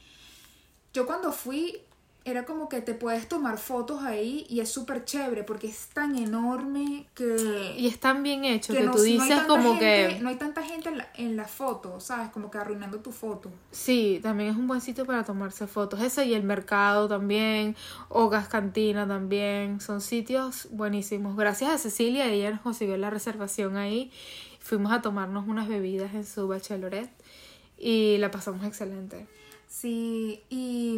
yo 0.93 1.05
cuando 1.05 1.31
fui 1.31 1.77
era 2.23 2.45
como 2.45 2.69
que 2.69 2.81
te 2.81 2.93
puedes 2.93 3.27
tomar 3.27 3.57
fotos 3.57 4.03
ahí 4.03 4.45
y 4.47 4.59
es 4.59 4.69
súper 4.69 5.05
chévere 5.05 5.43
porque 5.43 5.65
es 5.67 5.88
tan 5.88 6.15
enorme 6.15 7.07
que... 7.15 7.73
Y 7.75 7.88
es 7.88 8.00
tan 8.00 8.21
bien 8.21 8.45
hecho 8.45 8.73
que, 8.73 8.83
no- 8.83 8.91
tú 8.91 9.01
dices 9.01 9.41
como 9.47 9.71
gente- 9.71 10.15
que... 10.17 10.19
No 10.21 10.29
hay 10.29 10.35
tanta 10.35 10.61
gente 10.61 10.89
en 10.89 11.00
la, 11.00 11.07
en 11.15 11.35
la 11.35 11.47
foto, 11.47 12.00
¿sabes? 12.00 12.29
Como 12.29 12.51
que 12.51 12.59
arruinando 12.59 13.00
tu 13.00 13.11
foto. 13.11 13.50
Sí, 13.71 14.19
también 14.21 14.51
es 14.51 14.55
un 14.55 14.67
buen 14.67 14.81
sitio 14.81 15.05
para 15.07 15.23
tomarse 15.23 15.65
fotos. 15.65 16.00
Ese 16.01 16.25
y 16.25 16.35
el 16.35 16.43
mercado 16.43 17.07
también, 17.07 17.75
Ogas 18.09 18.47
Cantina 18.50 19.07
también, 19.07 19.81
son 19.81 20.00
sitios 20.01 20.67
buenísimos. 20.69 21.35
Gracias 21.35 21.71
a 21.71 21.77
Cecilia, 21.79 22.27
ella 22.27 22.51
nos 22.51 22.61
consiguió 22.61 22.97
la 22.97 23.09
reservación 23.09 23.77
ahí. 23.77 24.11
Fuimos 24.59 24.91
a 24.91 25.01
tomarnos 25.01 25.47
unas 25.47 25.67
bebidas 25.67 26.13
en 26.13 26.23
su 26.23 26.47
bachelorette 26.47 27.09
y 27.81 28.17
la 28.19 28.29
pasamos 28.31 28.63
excelente. 28.65 29.27
Sí, 29.67 30.41
y... 30.50 30.97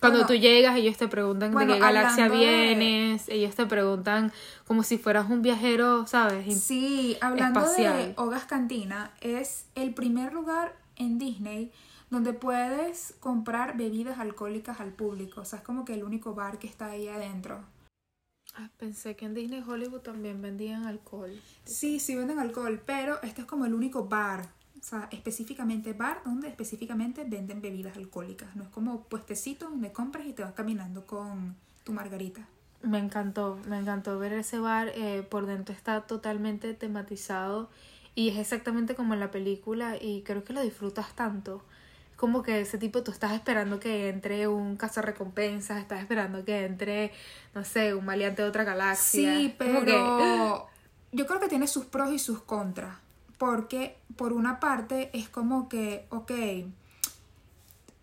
Cuando 0.00 0.20
bueno, 0.20 0.26
tú 0.26 0.34
llegas, 0.34 0.76
ellos 0.76 0.96
te 0.96 1.08
preguntan 1.08 1.52
bueno, 1.52 1.74
de 1.74 1.78
qué 1.78 1.84
galaxia 1.84 2.28
de- 2.28 2.36
vienes, 2.36 3.28
ellos 3.28 3.54
te 3.54 3.64
preguntan 3.66 4.32
como 4.66 4.82
si 4.82 4.98
fueras 4.98 5.30
un 5.30 5.40
viajero, 5.42 6.06
¿sabes? 6.06 6.62
Sí, 6.62 7.16
hablando 7.20 7.60
de 7.60 7.66
espacial. 7.66 8.14
Ogas 8.16 8.44
Cantina, 8.44 9.12
es 9.20 9.66
el 9.74 9.94
primer 9.94 10.32
lugar 10.32 10.74
en 10.96 11.18
Disney 11.18 11.70
donde 12.10 12.32
puedes 12.32 13.14
comprar 13.20 13.76
bebidas 13.76 14.18
alcohólicas 14.18 14.80
al 14.80 14.92
público. 14.92 15.40
O 15.40 15.44
sea, 15.44 15.60
es 15.60 15.64
como 15.64 15.84
que 15.84 15.94
el 15.94 16.04
único 16.04 16.34
bar 16.34 16.58
que 16.58 16.66
está 16.66 16.86
ahí 16.86 17.08
adentro. 17.08 17.64
Ah, 18.56 18.70
pensé 18.76 19.16
que 19.16 19.24
en 19.26 19.34
Disney 19.34 19.64
Hollywood 19.66 20.00
también 20.00 20.40
vendían 20.40 20.86
alcohol. 20.86 21.40
Sí, 21.64 21.98
sí 21.98 22.14
venden 22.14 22.38
alcohol, 22.38 22.80
pero 22.84 23.20
este 23.22 23.40
es 23.42 23.46
como 23.46 23.64
el 23.64 23.74
único 23.74 24.06
bar. 24.06 24.48
O 24.84 24.86
sea, 24.86 25.08
específicamente 25.10 25.94
bar 25.94 26.20
donde 26.26 26.46
específicamente 26.46 27.24
venden 27.24 27.62
bebidas 27.62 27.96
alcohólicas. 27.96 28.54
No 28.54 28.64
es 28.64 28.68
como 28.68 29.00
puestecito 29.04 29.70
donde 29.70 29.92
compras 29.92 30.26
y 30.26 30.34
te 30.34 30.42
vas 30.42 30.52
caminando 30.52 31.06
con 31.06 31.56
tu 31.84 31.94
margarita. 31.94 32.46
Me 32.82 32.98
encantó, 32.98 33.58
me 33.66 33.78
encantó 33.78 34.18
ver 34.18 34.34
ese 34.34 34.58
bar. 34.58 34.90
eh, 34.94 35.22
por 35.22 35.46
dentro 35.46 35.74
está 35.74 36.02
totalmente 36.02 36.74
tematizado 36.74 37.70
y 38.14 38.28
es 38.28 38.36
exactamente 38.36 38.94
como 38.94 39.14
en 39.14 39.20
la 39.20 39.30
película 39.30 39.96
y 39.98 40.20
creo 40.20 40.44
que 40.44 40.52
lo 40.52 40.60
disfrutas 40.60 41.14
tanto. 41.16 41.62
Como 42.16 42.42
que 42.42 42.60
ese 42.60 42.76
tipo, 42.76 43.02
tú 43.02 43.10
estás 43.10 43.32
esperando 43.32 43.80
que 43.80 44.10
entre 44.10 44.48
un 44.48 44.76
cazarrecompensas, 44.76 45.78
estás 45.80 46.00
esperando 46.00 46.44
que 46.44 46.66
entre, 46.66 47.10
no 47.54 47.64
sé, 47.64 47.94
un 47.94 48.04
maleante 48.04 48.42
de 48.42 48.48
otra 48.48 48.64
galaxia. 48.64 49.34
Sí, 49.34 49.54
Como 49.56 49.80
que- 49.80 49.86
pero 49.86 50.68
yo 51.12 51.26
creo 51.26 51.40
que 51.40 51.48
tiene 51.48 51.66
sus 51.68 51.86
pros 51.86 52.12
y 52.12 52.18
sus 52.18 52.42
contras. 52.42 52.98
Porque 53.44 53.98
por 54.16 54.32
una 54.32 54.58
parte 54.58 55.10
es 55.12 55.28
como 55.28 55.68
que, 55.68 56.06
ok, 56.08 56.32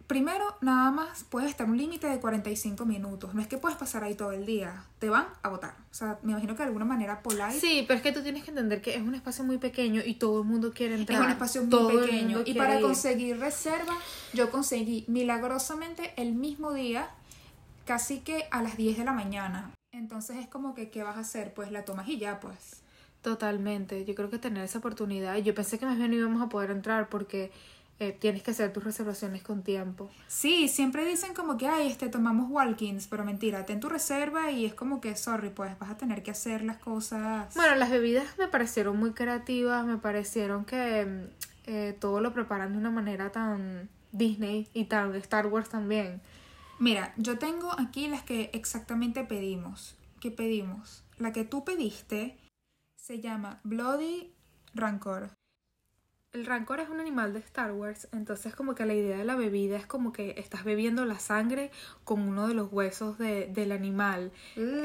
primero 0.06 0.46
nada 0.62 0.92
más 0.92 1.24
puedes 1.24 1.50
estar 1.50 1.68
un 1.68 1.78
límite 1.78 2.06
de 2.06 2.20
45 2.20 2.86
minutos. 2.86 3.34
No 3.34 3.42
es 3.42 3.48
que 3.48 3.58
puedes 3.58 3.76
pasar 3.76 4.04
ahí 4.04 4.14
todo 4.14 4.34
el 4.34 4.46
día. 4.46 4.84
Te 5.00 5.10
van 5.10 5.26
a 5.42 5.50
votar. 5.50 5.74
O 5.90 5.94
sea, 5.96 6.20
me 6.22 6.34
imagino 6.34 6.54
que 6.54 6.60
de 6.60 6.68
alguna 6.68 6.86
manera 6.86 7.24
polite. 7.24 7.60
Sí, 7.60 7.86
pero 7.88 7.98
es 7.98 8.04
que 8.04 8.12
tú 8.12 8.22
tienes 8.22 8.44
que 8.44 8.52
entender 8.52 8.84
que 8.84 8.94
es 8.96 9.02
un 9.02 9.16
espacio 9.16 9.44
muy 9.44 9.58
pequeño 9.58 10.04
y 10.06 10.14
todo 10.14 10.42
el 10.42 10.48
mundo 10.48 10.74
quiere 10.76 10.94
entrar. 10.94 11.22
Es 11.22 11.26
un 11.26 11.32
espacio 11.32 11.62
muy 11.62 11.72
Todo 11.72 12.02
pequeño. 12.02 12.44
Y 12.46 12.54
para 12.54 12.76
ir. 12.76 12.82
conseguir 12.86 13.40
reserva, 13.40 13.98
yo 14.34 14.52
conseguí 14.52 15.06
milagrosamente 15.08 16.14
el 16.18 16.34
mismo 16.34 16.72
día, 16.72 17.10
casi 17.86 18.20
que 18.20 18.48
a 18.52 18.62
las 18.62 18.78
10 18.78 19.00
de 19.00 19.06
la 19.06 19.14
mañana. 19.14 19.72
Entonces 19.92 20.38
es 20.38 20.48
como 20.48 20.76
que, 20.76 20.92
¿qué 20.92 21.02
vas 21.02 21.18
a 21.18 21.22
hacer? 21.22 21.56
Pues 21.56 21.72
la 21.72 21.84
tomas 21.84 22.08
y 22.08 22.20
ya, 22.20 22.40
pues. 22.40 22.81
Totalmente, 23.22 24.04
yo 24.06 24.16
creo 24.16 24.30
que 24.30 24.40
tener 24.40 24.64
esa 24.64 24.80
oportunidad, 24.80 25.38
yo 25.38 25.54
pensé 25.54 25.78
que 25.78 25.86
más 25.86 25.98
bien 25.98 26.10
no 26.10 26.18
íbamos 26.18 26.42
a 26.42 26.50
poder 26.50 26.72
entrar 26.72 27.08
porque 27.10 27.52
eh, 28.00 28.18
tienes 28.20 28.42
que 28.42 28.50
hacer 28.50 28.74
tus 28.74 28.84
reservaciones 28.84 29.44
con 29.44 29.62
tiempo. 29.62 30.10
Sí, 30.28 30.68
siempre 30.68 31.06
dicen 31.06 31.36
como 31.36 31.56
que, 31.56 31.68
ay, 31.68 31.88
este, 31.88 32.10
tomamos 32.10 32.50
walk-ins, 32.50 33.06
pero 33.08 33.24
mentira, 33.24 33.64
ten 33.68 33.80
tu 33.80 33.90
reserva 33.90 34.50
y 34.50 34.66
es 34.66 34.74
como 34.74 35.00
que, 35.00 35.16
sorry, 35.16 35.52
pues 35.52 35.78
vas 35.78 35.92
a 35.92 35.98
tener 35.98 36.24
que 36.24 36.32
hacer 36.32 36.64
las 36.64 36.78
cosas. 36.78 37.54
Bueno, 37.54 37.76
las 37.76 37.92
bebidas 37.92 38.26
me 38.40 38.48
parecieron 38.48 38.98
muy 38.98 39.12
creativas, 39.12 39.86
me 39.86 39.98
parecieron 39.98 40.66
que 40.66 41.30
eh, 41.68 41.96
todo 42.00 42.22
lo 42.22 42.34
preparan 42.34 42.72
de 42.72 42.80
una 42.80 42.90
manera 42.90 43.32
tan 43.32 43.88
Disney 44.12 44.68
y 44.74 44.86
tan 44.86 45.14
Star 45.18 45.46
Wars 45.46 45.70
también. 45.70 46.22
Mira, 46.80 47.14
yo 47.18 47.38
tengo 47.38 47.72
aquí 47.80 48.08
las 48.08 48.24
que 48.24 48.50
exactamente 48.54 49.24
pedimos. 49.24 49.96
¿Qué 50.20 50.32
pedimos? 50.32 51.04
La 51.20 51.32
que 51.32 51.46
tú 51.46 51.64
pediste 51.64 52.36
se 53.02 53.20
llama 53.20 53.60
Bloody 53.64 54.32
Rancor. 54.76 55.32
El 56.34 56.46
rancor 56.46 56.80
es 56.80 56.88
un 56.88 57.02
animal 57.02 57.34
de 57.34 57.40
Star 57.40 57.74
Wars, 57.74 58.08
entonces 58.14 58.56
como 58.56 58.74
que 58.74 58.86
la 58.86 58.94
idea 58.94 59.18
de 59.18 59.26
la 59.26 59.36
bebida 59.36 59.76
es 59.76 59.86
como 59.86 60.14
que 60.14 60.36
estás 60.38 60.64
bebiendo 60.64 61.04
la 61.04 61.20
sangre 61.20 61.72
con 62.06 62.22
uno 62.22 62.48
de 62.48 62.54
los 62.54 62.72
huesos 62.72 63.18
de- 63.18 63.48
del 63.48 63.74
animal. 63.74 64.32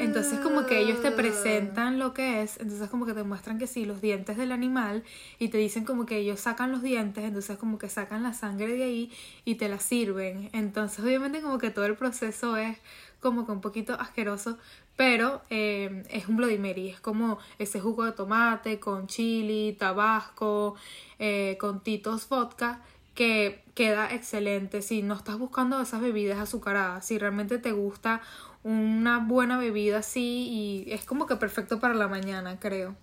Entonces 0.00 0.40
como 0.40 0.66
que 0.66 0.80
ellos 0.80 1.00
te 1.02 1.12
presentan 1.12 2.00
lo 2.00 2.14
que 2.14 2.42
es, 2.42 2.58
entonces 2.58 2.90
como 2.90 3.06
que 3.06 3.14
te 3.14 3.22
muestran 3.22 3.58
que 3.58 3.68
sí, 3.68 3.84
los 3.84 4.00
dientes 4.00 4.36
del 4.36 4.50
animal 4.50 5.04
y 5.38 5.50
te 5.50 5.58
dicen 5.58 5.84
como 5.84 6.04
que 6.04 6.16
ellos 6.18 6.40
sacan 6.40 6.72
los 6.72 6.82
dientes, 6.82 7.22
entonces 7.22 7.56
como 7.58 7.78
que 7.78 7.88
sacan 7.88 8.24
la 8.24 8.32
sangre 8.32 8.72
de 8.74 8.82
ahí 8.82 9.12
y 9.44 9.54
te 9.54 9.68
la 9.68 9.78
sirven. 9.78 10.50
Entonces 10.52 10.98
obviamente 11.04 11.42
como 11.42 11.58
que 11.58 11.70
todo 11.70 11.84
el 11.84 11.94
proceso 11.96 12.56
es 12.56 12.78
como 13.20 13.46
que 13.46 13.52
un 13.52 13.60
poquito 13.60 13.94
asqueroso, 13.94 14.58
pero 14.96 15.42
eh, 15.50 16.04
es 16.10 16.28
un 16.28 16.36
Bloody 16.36 16.58
Mary, 16.58 16.88
es 16.88 17.00
como 17.00 17.38
ese 17.58 17.80
jugo 17.80 18.04
de 18.04 18.12
tomate 18.12 18.80
con 18.80 19.06
chili, 19.06 19.76
tabasco, 19.78 20.76
eh, 21.18 21.56
con 21.60 21.80
titos 21.80 22.28
vodka 22.28 22.80
que 23.14 23.62
queda 23.74 24.12
excelente 24.12 24.82
si 24.82 25.02
no 25.02 25.14
estás 25.14 25.38
buscando 25.38 25.80
esas 25.80 26.00
bebidas 26.00 26.38
azucaradas, 26.38 27.06
si 27.06 27.18
realmente 27.18 27.58
te 27.58 27.72
gusta 27.72 28.20
una 28.62 29.18
buena 29.18 29.58
bebida 29.58 29.98
así 29.98 30.84
y 30.86 30.92
es 30.92 31.04
como 31.04 31.26
que 31.26 31.36
perfecto 31.36 31.80
para 31.80 31.94
la 31.94 32.08
mañana, 32.08 32.58
creo. 32.58 32.94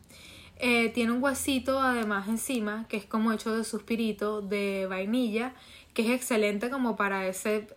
Eh, 0.57 0.89
tiene 0.89 1.11
un 1.11 1.23
huesito 1.23 1.81
además 1.81 2.27
encima 2.27 2.85
que 2.87 2.97
es 2.97 3.05
como 3.05 3.33
hecho 3.33 3.55
de 3.55 3.63
suspirito 3.63 4.41
de 4.41 4.85
vainilla, 4.87 5.53
que 5.93 6.03
es 6.03 6.09
excelente 6.09 6.69
como 6.69 6.95
para 6.95 7.27
ese 7.27 7.67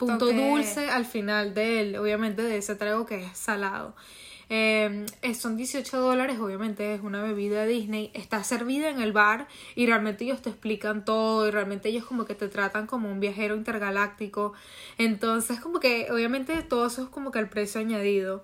punto 0.00 0.32
dulce 0.32 0.88
al 0.88 1.04
final 1.04 1.54
de 1.54 1.80
él, 1.80 1.96
obviamente 1.96 2.42
de 2.42 2.56
ese 2.56 2.74
trago 2.74 3.04
que 3.06 3.24
es 3.24 3.36
salado. 3.36 3.94
Eh, 4.52 5.06
son 5.38 5.56
18 5.56 6.00
dólares, 6.00 6.40
obviamente 6.40 6.92
es 6.92 7.02
una 7.02 7.22
bebida 7.22 7.66
Disney, 7.66 8.10
está 8.14 8.42
servida 8.42 8.88
en 8.88 9.00
el 9.00 9.12
bar 9.12 9.46
y 9.76 9.86
realmente 9.86 10.24
ellos 10.24 10.42
te 10.42 10.50
explican 10.50 11.04
todo 11.04 11.46
y 11.46 11.52
realmente 11.52 11.88
ellos 11.88 12.04
como 12.04 12.24
que 12.24 12.34
te 12.34 12.48
tratan 12.48 12.88
como 12.88 13.12
un 13.12 13.20
viajero 13.20 13.54
intergaláctico. 13.54 14.54
Entonces 14.98 15.60
como 15.60 15.78
que 15.78 16.08
obviamente 16.10 16.60
todo 16.62 16.86
eso 16.86 17.04
es 17.04 17.08
como 17.10 17.30
que 17.30 17.38
el 17.38 17.48
precio 17.48 17.80
añadido. 17.80 18.42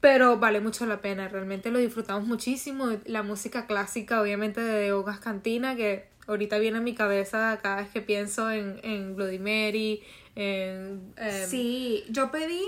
Pero 0.00 0.38
vale 0.38 0.60
mucho 0.60 0.86
la 0.86 1.00
pena, 1.00 1.28
realmente 1.28 1.70
lo 1.70 1.78
disfrutamos 1.78 2.26
muchísimo. 2.26 2.88
La 3.06 3.22
música 3.22 3.66
clásica, 3.66 4.20
obviamente, 4.20 4.60
de 4.60 4.92
Ogas 4.92 5.18
Cantina, 5.18 5.76
que 5.76 6.08
ahorita 6.26 6.58
viene 6.58 6.78
a 6.78 6.80
mi 6.82 6.94
cabeza 6.94 7.58
cada 7.62 7.76
vez 7.76 7.88
que 7.88 8.02
pienso 8.02 8.50
en, 8.50 8.80
en 8.82 9.16
Bloody 9.16 9.38
Mary. 9.38 10.02
Em, 10.36 11.00
Sí, 11.48 12.04
yo 12.10 12.30
pedí 12.30 12.62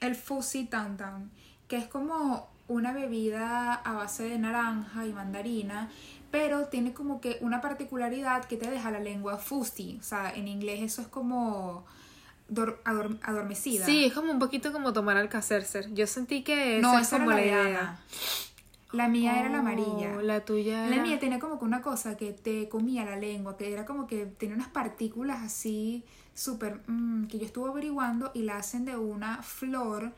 el 0.00 0.14
Fuzzy 0.14 0.64
Town 0.66 0.96
Town, 0.96 1.30
que 1.68 1.76
es 1.76 1.86
como 1.86 2.48
una 2.68 2.92
bebida 2.92 3.74
a 3.74 3.92
base 3.94 4.24
de 4.24 4.38
naranja 4.38 5.06
y 5.06 5.12
mandarina, 5.12 5.90
pero 6.30 6.66
tiene 6.66 6.92
como 6.92 7.20
que 7.20 7.38
una 7.40 7.60
particularidad 7.62 8.44
que 8.44 8.56
te 8.58 8.70
deja 8.70 8.90
la 8.90 9.00
lengua 9.00 9.38
fuzzy. 9.38 9.96
O 9.98 10.02
sea, 10.02 10.30
en 10.34 10.46
inglés 10.48 10.82
eso 10.82 11.00
es 11.00 11.08
como 11.08 11.86
dor- 12.50 12.78
ador- 12.84 13.18
adormecida. 13.22 13.86
Sí, 13.86 14.04
es 14.04 14.12
como 14.12 14.30
un 14.32 14.38
poquito 14.38 14.70
como 14.72 14.92
tomar 14.92 15.16
Alka-Seltzer. 15.16 15.94
Yo 15.94 16.06
sentí 16.06 16.42
que 16.42 16.78
no, 16.82 16.98
esa 16.98 17.16
es 17.16 17.22
como 17.22 17.30
la 17.30 17.36
la 17.36 17.42
de 17.42 17.48
idea. 17.48 17.98
La 18.92 19.08
mía 19.08 19.38
era 19.38 19.50
la 19.50 19.58
amarilla. 19.58 20.16
Oh, 20.16 20.22
La 20.22 20.44
tuya 20.44 20.86
La 20.86 21.02
mía 21.02 21.18
tenía 21.18 21.38
como 21.38 21.58
que 21.58 21.64
una 21.64 21.82
cosa 21.82 22.16
que 22.16 22.32
te 22.32 22.68
comía 22.68 23.04
la 23.04 23.16
lengua, 23.16 23.56
que 23.56 23.70
era 23.72 23.84
como 23.84 24.06
que 24.06 24.24
tenía 24.26 24.54
unas 24.54 24.68
partículas 24.68 25.42
así 25.42 26.04
súper, 26.34 26.80
mm, 26.86 27.26
que 27.26 27.38
yo 27.38 27.44
estuve 27.44 27.68
averiguando 27.68 28.30
y 28.34 28.42
la 28.42 28.56
hacen 28.56 28.84
de 28.84 28.96
una 28.96 29.42
flor, 29.42 30.12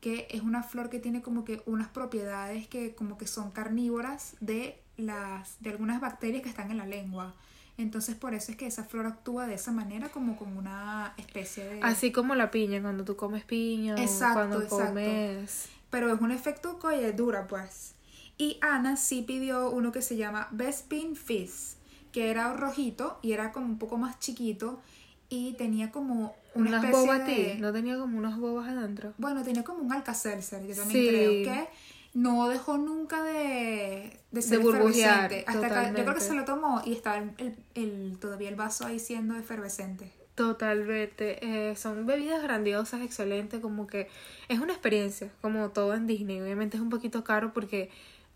que 0.00 0.28
es 0.30 0.42
una 0.42 0.62
flor 0.62 0.88
que 0.88 1.00
tiene 1.00 1.20
como 1.20 1.44
que 1.44 1.62
unas 1.66 1.88
propiedades 1.88 2.68
que 2.68 2.94
como 2.94 3.18
que 3.18 3.26
son 3.26 3.50
carnívoras 3.50 4.36
de 4.40 4.78
las, 4.96 5.56
de 5.60 5.70
algunas 5.70 6.00
bacterias 6.00 6.42
que 6.42 6.48
están 6.48 6.70
en 6.70 6.78
la 6.78 6.86
lengua. 6.86 7.34
Entonces 7.78 8.14
por 8.14 8.34
eso 8.34 8.52
es 8.52 8.58
que 8.58 8.66
esa 8.66 8.84
flor 8.84 9.06
actúa 9.06 9.46
de 9.46 9.54
esa 9.54 9.72
manera 9.72 10.10
como 10.10 10.36
con 10.36 10.56
una 10.56 11.14
especie 11.16 11.64
de... 11.64 11.80
Así 11.82 12.12
como 12.12 12.34
la 12.34 12.50
piña, 12.50 12.80
cuando 12.82 13.04
tú 13.04 13.16
comes 13.16 13.44
piña 13.44 13.96
Exacto, 13.96 14.30
o 14.30 14.34
cuando 14.34 14.62
exacto. 14.62 14.86
comes... 14.86 15.68
Pero 15.90 16.12
es 16.12 16.20
un 16.20 16.30
efecto 16.30 16.78
dura, 17.16 17.46
pues. 17.46 17.94
Y 18.38 18.58
Ana 18.60 18.96
sí 18.96 19.22
pidió 19.22 19.70
uno 19.70 19.92
que 19.92 20.02
se 20.02 20.16
llama 20.16 20.48
Bespin 20.50 21.14
Fizz, 21.16 21.76
que 22.12 22.30
era 22.30 22.52
rojito 22.54 23.18
y 23.22 23.32
era 23.32 23.52
como 23.52 23.66
un 23.66 23.78
poco 23.78 23.98
más 23.98 24.18
chiquito 24.18 24.80
y 25.28 25.52
tenía 25.54 25.90
como 25.90 26.34
una 26.54 26.70
Unas 26.70 26.84
especie 26.84 27.00
bobas 27.06 27.26
de... 27.26 27.56
¿No 27.60 27.72
tenía 27.72 27.98
como 27.98 28.18
unas 28.18 28.38
bobas 28.38 28.68
adentro? 28.68 29.14
Bueno, 29.18 29.42
tenía 29.42 29.64
como 29.64 29.80
un 29.80 29.92
Alka-Seltzer, 29.92 30.66
yo 30.66 30.74
también 30.74 31.02
Sí. 31.04 31.08
creo 31.08 31.30
que 31.44 31.68
no 32.14 32.48
dejó 32.48 32.76
nunca 32.76 33.22
de, 33.22 34.18
de 34.30 34.42
ser 34.42 34.58
De 34.58 34.64
burbujear, 34.64 35.32
efervescente. 35.32 35.44
Hasta 35.66 35.92
que, 35.92 35.98
yo 35.98 36.04
creo 36.04 36.14
que 36.14 36.20
se 36.20 36.34
lo 36.34 36.44
tomó 36.44 36.82
y 36.84 36.92
estaba 36.92 37.16
el, 37.18 37.30
el- 37.38 37.56
el- 37.74 38.18
todavía 38.18 38.48
el 38.50 38.56
vaso 38.56 38.84
ahí 38.86 38.98
siendo 38.98 39.34
efervescente. 39.36 40.12
Totalmente. 40.34 41.70
Eh, 41.70 41.76
son 41.76 42.04
bebidas 42.06 42.42
grandiosas, 42.42 43.00
excelentes, 43.02 43.60
como 43.60 43.86
que 43.86 44.08
es 44.48 44.58
una 44.60 44.72
experiencia, 44.72 45.30
como 45.40 45.70
todo 45.70 45.94
en 45.94 46.06
Disney. 46.06 46.40
Obviamente 46.40 46.76
es 46.76 46.82
un 46.82 46.90
poquito 46.90 47.24
caro 47.24 47.52
porque 47.54 47.90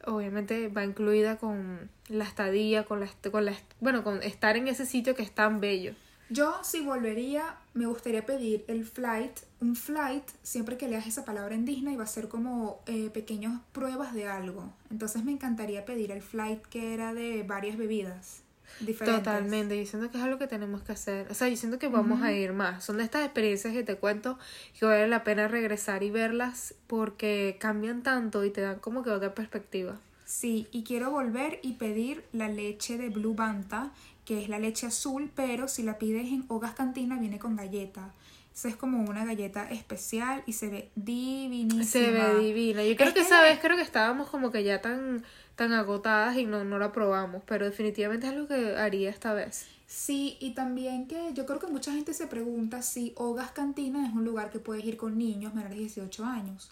obviamente 0.07 0.69
va 0.69 0.85
incluida 0.85 1.37
con 1.37 1.91
la 2.09 2.25
estadía, 2.25 2.85
con 2.85 3.01
la, 3.01 3.09
con 3.31 3.45
la, 3.45 3.55
bueno, 3.81 4.03
con 4.03 4.23
estar 4.23 4.57
en 4.57 4.69
ese 4.69 4.87
sitio 4.87 5.15
que 5.15 5.23
es 5.23 5.33
tan 5.33 5.61
bello. 5.61 5.95
Yo, 6.29 6.59
si 6.65 6.81
volvería, 6.81 7.57
me 7.73 7.87
gustaría 7.87 8.27
pedir 8.27 8.65
el 8.67 8.85
flight. 8.85 9.33
Un 9.61 9.77
flight, 9.77 10.25
siempre 10.43 10.77
que 10.77 10.89
leas 10.89 11.07
esa 11.07 11.25
palabra 11.25 11.55
en 11.55 11.65
Disney, 11.65 11.95
va 11.95 12.03
a 12.03 12.09
ser 12.09 12.29
como 12.29 12.81
eh, 12.87 13.11
pequeñas 13.11 13.61
pruebas 13.73 14.13
de 14.13 14.27
algo. 14.27 14.73
Entonces 14.91 15.23
me 15.23 15.31
encantaría 15.31 15.85
pedir 15.85 16.11
el 16.11 16.23
flight 16.23 16.63
que 16.67 16.95
era 16.95 17.15
de 17.15 17.45
varias 17.45 17.77
bebidas 17.77 18.43
diferentes. 18.81 19.25
Totalmente, 19.25 19.79
yo 19.79 19.87
siento 19.89 20.11
que 20.11 20.19
es 20.19 20.25
algo 20.25 20.39
que 20.39 20.47
tenemos 20.47 20.83
que 20.83 20.93
hacer. 20.93 21.31
O 21.31 21.35
sea, 21.35 21.49
yo 21.49 21.57
siento 21.57 21.79
que 21.79 21.89
vamos 21.89 22.23
a 22.23 22.33
ir 22.33 22.53
más. 22.53 22.85
Son 22.85 22.97
de 22.99 23.05
estas 23.05 23.25
experiencias 23.25 23.73
que 23.73 23.83
te 23.83 23.97
cuento 23.97 24.39
que 24.79 24.87
vale 24.87 25.09
la 25.09 25.25
pena 25.25 25.49
regresar 25.49 26.03
y 26.03 26.11
verlas 26.11 26.75
porque 26.87 27.57
cambian 27.61 28.03
tanto 28.03 28.45
y 28.45 28.51
te 28.51 28.61
dan 28.61 28.79
como 28.79 29.03
que 29.03 29.11
otra 29.11 29.35
perspectiva. 29.35 29.99
Sí, 30.25 30.67
y 30.73 30.83
quiero 30.83 31.11
volver 31.11 31.61
y 31.63 31.75
pedir 31.75 32.25
la 32.33 32.49
leche 32.49 32.99
de 32.99 33.11
Blue 33.11 33.35
Banta, 33.35 33.93
que 34.25 34.43
es 34.43 34.49
la 34.49 34.59
leche 34.59 34.87
azul, 34.87 35.31
pero 35.35 35.69
si 35.69 35.85
la 35.85 35.99
pides 35.99 36.27
en 36.27 36.45
Hogas 36.49 36.75
Cantina 36.75 37.19
viene 37.19 37.39
con 37.39 37.55
galleta. 37.55 38.13
Esa 38.57 38.69
es 38.69 38.77
como 38.77 38.99
una 39.09 39.27
galleta 39.27 39.71
especial 39.71 40.43
y 40.47 40.55
se 40.55 40.69
ve 40.71 40.91
divinísima. 40.95 41.85
Se 41.85 42.11
ve 42.11 42.39
divina. 42.39 42.83
Yo 42.83 42.97
creo 42.97 43.09
Es 43.09 43.15
que 43.15 43.21
que- 43.21 43.27
esa 43.27 43.43
vez 43.43 43.59
creo 43.61 43.77
que 43.77 43.83
estábamos 43.83 44.31
como 44.31 44.51
que 44.51 44.65
ya 44.65 44.81
tan, 44.81 45.23
tan 45.57 45.75
agotadas 45.75 46.39
y 46.39 46.47
no, 46.47 46.65
no 46.65 46.79
la 46.79 46.91
probamos, 46.91 47.43
pero 47.47 47.67
definitivamente 47.67 48.27
es 48.27 48.33
algo 48.33 48.49
que 48.49 48.77
haría 48.77 49.11
esta 49.11 49.35
vez. 49.35 49.67
Sí, 49.87 50.39
y 50.41 50.53
también 50.55 51.07
que 51.07 51.35
yo 51.35 51.45
creo 51.45 51.59
que 51.61 51.67
mucha 51.67 51.93
gente 51.93 52.15
se 52.15 52.27
pregunta 52.27 52.81
si 52.81 53.13
Hogas 53.17 53.51
Cantina 53.51 54.07
es 54.07 54.15
un 54.15 54.25
lugar 54.25 54.51
que 54.51 54.59
puedes 54.59 54.85
ir 54.87 54.97
con 54.97 55.19
niños 55.19 55.53
menores 55.55 55.77
de 55.77 55.83
18 55.85 56.25
años. 56.25 56.71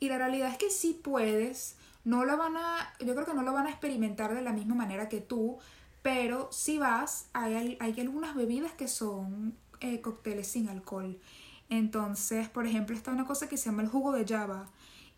Y 0.00 0.10
la 0.10 0.18
realidad 0.18 0.50
es 0.50 0.58
que 0.58 0.68
sí 0.70 1.00
puedes, 1.02 1.76
no 2.04 2.26
lo 2.26 2.36
van 2.36 2.58
a, 2.58 2.92
yo 3.00 3.14
creo 3.14 3.24
que 3.24 3.32
no 3.34 3.42
lo 3.42 3.54
van 3.54 3.66
a 3.68 3.70
experimentar 3.70 4.34
de 4.34 4.42
la 4.42 4.52
misma 4.52 4.74
manera 4.74 5.08
que 5.08 5.20
tú, 5.22 5.56
pero 6.02 6.48
si 6.52 6.76
vas, 6.78 7.26
hay, 7.32 7.78
hay 7.80 8.00
algunas 8.00 8.34
bebidas 8.34 8.72
que 8.72 8.86
son 8.86 9.54
eh, 9.84 10.00
cócteles 10.00 10.46
sin 10.46 10.68
alcohol. 10.68 11.18
Entonces, 11.68 12.48
por 12.48 12.66
ejemplo, 12.66 12.94
está 12.94 13.12
una 13.12 13.24
cosa 13.24 13.48
que 13.48 13.56
se 13.56 13.66
llama 13.66 13.82
el 13.82 13.88
jugo 13.88 14.12
de 14.12 14.26
Java. 14.26 14.68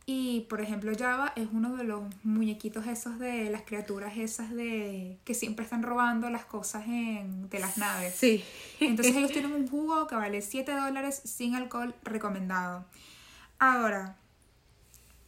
Y, 0.06 0.42
por 0.50 0.60
ejemplo, 0.60 0.92
Java 0.96 1.32
es 1.34 1.48
uno 1.50 1.76
de 1.76 1.84
los 1.84 2.02
muñequitos 2.22 2.86
esos 2.86 3.18
de 3.18 3.50
las 3.50 3.62
criaturas 3.62 4.16
esas 4.16 4.50
de 4.54 5.18
que 5.24 5.32
siempre 5.32 5.64
están 5.64 5.82
robando 5.82 6.28
las 6.28 6.44
cosas 6.44 6.86
en, 6.86 7.48
de 7.48 7.58
las 7.58 7.78
naves. 7.78 8.14
Sí. 8.14 8.44
Entonces 8.80 9.16
ellos 9.16 9.30
tienen 9.32 9.52
un 9.52 9.66
jugo 9.66 10.06
que 10.06 10.14
vale 10.14 10.42
7 10.42 10.70
dólares 10.72 11.22
sin 11.24 11.54
alcohol 11.54 11.94
recomendado. 12.02 12.84
Ahora, 13.58 14.16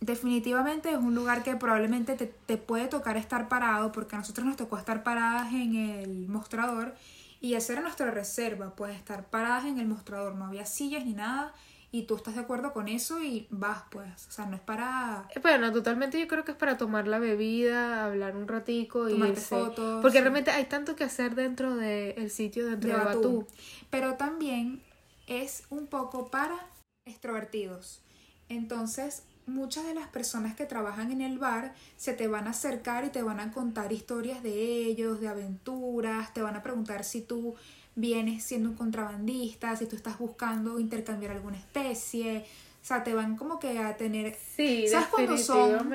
definitivamente 0.01 0.91
es 0.91 0.99
un 0.99 1.15
lugar 1.15 1.43
que 1.43 1.57
probablemente 1.57 2.15
te, 2.15 2.27
te 2.27 2.59
puede 2.59 2.87
tocar 2.87 3.17
estar 3.17 3.49
parado 3.49 3.93
porque 3.93 4.15
a 4.15 4.19
nosotros 4.19 4.47
nos 4.47 4.57
tocó 4.57 4.77
estar 4.77 5.03
paradas 5.03 5.53
en 5.55 5.75
el 5.75 6.29
mostrador 6.29 6.95
y 7.41 7.55
esa 7.55 7.75
era 7.75 7.83
nuestra 7.83 8.11
reserva, 8.11 8.75
pues 8.75 8.97
estar 8.97 9.29
paradas 9.29 9.67
en 9.67 9.79
el 9.79 9.87
mostrador, 9.87 10.35
no 10.35 10.47
había 10.47 10.67
sillas 10.67 11.05
ni 11.05 11.13
nada 11.13 11.55
y 11.93 12.03
tú 12.03 12.17
estás 12.17 12.35
de 12.35 12.41
acuerdo 12.41 12.73
con 12.73 12.89
eso 12.89 13.23
y 13.23 13.47
vas 13.51 13.85
pues, 13.91 14.27
o 14.29 14.31
sea, 14.31 14.47
no 14.47 14.57
es 14.57 14.63
para... 14.63 15.29
Bueno, 15.41 15.73
totalmente 15.73 16.19
yo 16.21 16.29
creo 16.29 16.45
que 16.45 16.53
es 16.53 16.57
para 16.57 16.77
tomar 16.77 17.07
la 17.07 17.19
bebida, 17.19 18.05
hablar 18.05 18.37
un 18.37 18.49
ratico 18.49 19.09
y 19.09 19.19
fotos, 19.37 20.03
Porque 20.03 20.19
sí. 20.19 20.23
realmente 20.23 20.51
hay 20.51 20.65
tanto 20.65 20.97
que 20.97 21.05
hacer 21.05 21.35
dentro 21.35 21.77
del 21.77 22.31
sitio, 22.31 22.67
dentro 22.67 22.91
de, 22.91 22.99
de 22.99 23.05
Batú. 23.05 23.19
Batú. 23.19 23.47
Pero 23.91 24.15
también 24.15 24.83
es 25.27 25.65
un 25.71 25.87
poco 25.87 26.31
para 26.31 26.67
extrovertidos. 27.05 28.03
Entonces, 28.49 29.23
muchas 29.47 29.85
de 29.85 29.95
las 29.95 30.09
personas 30.09 30.55
que 30.57 30.67
trabajan 30.67 31.11
en 31.13 31.21
el 31.21 31.39
bar 31.39 31.73
se 31.97 32.13
te 32.13 32.27
van 32.29 32.47
a 32.47 32.51
acercar 32.51 33.05
y 33.05 33.11
te 33.11 33.23
van 33.23 33.41
a 33.41 33.53
contar 33.53 33.93
historias 33.93 34.43
de 34.43 34.53
ellos, 34.85 35.21
de 35.21 35.29
aventuras, 35.29 36.35
te 36.35 36.43
van 36.43 36.57
a 36.57 36.63
preguntar 36.63 37.05
si 37.05 37.21
tú 37.23 37.55
vienes 37.95 38.45
siendo 38.45 38.71
un 38.71 38.77
contrabandista, 38.77 39.75
si 39.77 39.87
tú 39.87 39.97
estás 39.97 40.19
buscando 40.19 40.79
intercambiar 40.81 41.33
alguna 41.33 41.57
especie. 41.57 42.45
O 42.83 42.87
sea, 42.87 43.03
te 43.03 43.15
van 43.15 43.37
como 43.37 43.59
que 43.59 43.79
a 43.81 43.97
tener 43.97 44.37
Sí, 44.57 44.87
¿Sabes 44.89 45.09
cuando 45.09 45.33
son- 45.37 45.89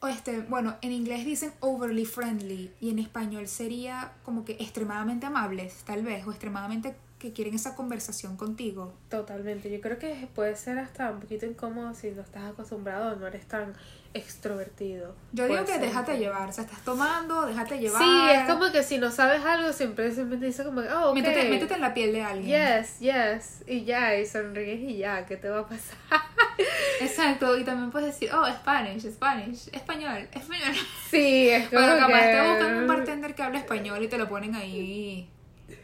o 0.00 0.08
este, 0.08 0.40
bueno, 0.40 0.76
en 0.82 0.92
inglés 0.92 1.24
dicen 1.24 1.52
overly 1.60 2.04
friendly 2.04 2.72
y 2.80 2.90
en 2.90 2.98
español 2.98 3.46
sería 3.48 4.12
como 4.24 4.44
que 4.44 4.52
extremadamente 4.52 5.26
amables, 5.26 5.74
tal 5.84 6.02
vez, 6.02 6.26
o 6.26 6.30
extremadamente 6.30 6.96
que 7.18 7.32
quieren 7.32 7.54
esa 7.54 7.74
conversación 7.74 8.36
contigo. 8.36 8.92
Totalmente. 9.08 9.70
Yo 9.70 9.80
creo 9.80 9.98
que 9.98 10.28
puede 10.34 10.54
ser 10.54 10.78
hasta 10.78 11.10
un 11.10 11.20
poquito 11.20 11.46
incómodo 11.46 11.94
si 11.94 12.10
no 12.10 12.20
estás 12.22 12.44
acostumbrado, 12.44 13.16
no 13.16 13.26
eres 13.26 13.46
tan 13.46 13.72
extrovertido. 14.12 15.14
Yo 15.32 15.46
digo 15.46 15.60
que 15.64 15.72
ser 15.72 15.80
déjate 15.80 16.18
llevar, 16.18 16.48
o 16.48 16.52
sea, 16.52 16.64
estás 16.64 16.82
tomando, 16.84 17.46
déjate 17.46 17.78
llevar. 17.78 18.02
Sí, 18.02 18.28
es 18.32 18.44
como 18.50 18.70
que 18.70 18.82
si 18.82 18.98
no 18.98 19.10
sabes 19.10 19.42
algo, 19.44 19.72
siempre 19.72 20.10
siempre 20.12 20.36
te 20.38 20.46
dice 20.46 20.64
como, 20.64 20.80
oh, 20.82 21.10
ok. 21.10 21.14
métete, 21.14 21.48
métete 21.48 21.74
en 21.74 21.80
la 21.80 21.94
piel 21.94 22.12
de 22.12 22.22
alguien. 22.22 22.46
Yes, 22.82 22.98
yes. 23.00 23.62
Y 23.66 23.84
ya, 23.84 24.14
y 24.18 24.26
sonríes 24.26 24.80
y 24.80 24.98
ya, 24.98 25.24
¿qué 25.26 25.36
te 25.36 25.48
va 25.48 25.60
a 25.60 25.66
pasar? 25.68 25.96
Exacto, 27.00 27.56
y 27.58 27.64
también 27.64 27.90
puedes 27.90 28.08
decir, 28.12 28.30
oh, 28.34 28.46
Spanish, 28.46 29.02
Spanish, 29.10 29.68
español, 29.72 30.28
español. 30.32 30.74
Sí, 31.10 31.48
es 31.48 31.68
como 31.70 31.80
Bueno, 31.80 32.06
capaz 32.06 32.22
que- 32.26 32.32
te 32.32 32.48
buscan 32.50 32.76
un 32.78 32.86
bartender 32.86 33.34
que 33.34 33.42
habla 33.42 33.58
español 33.58 34.02
y 34.02 34.08
te 34.08 34.18
lo 34.18 34.28
ponen 34.28 34.54
ahí 34.54 35.28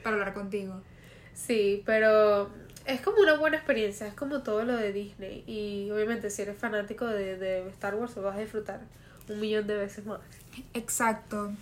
para 0.03 0.17
hablar 0.17 0.35
contigo. 0.35 0.81
Sí, 1.35 1.83
pero 1.87 2.51
es 2.87 3.01
como 3.01 3.19
una 3.21 3.37
buena 3.37 3.57
experiencia, 3.57 4.07
es 4.07 4.15
como 4.15 4.43
todo 4.43 4.65
lo 4.65 4.77
de 4.77 4.93
Disney. 4.93 5.45
Y 5.47 5.91
obviamente 5.91 6.31
si 6.31 6.43
eres 6.43 6.57
fanático 6.59 7.07
de, 7.07 7.37
de 7.37 7.69
Star 7.71 7.95
Wars, 7.95 8.17
lo 8.17 8.23
vas 8.23 8.37
a 8.37 8.41
disfrutar 8.41 8.81
un 9.29 9.41
millón 9.41 9.67
de 9.67 9.77
veces 9.77 10.05
más. 10.07 10.21
Exacto. 10.75 11.53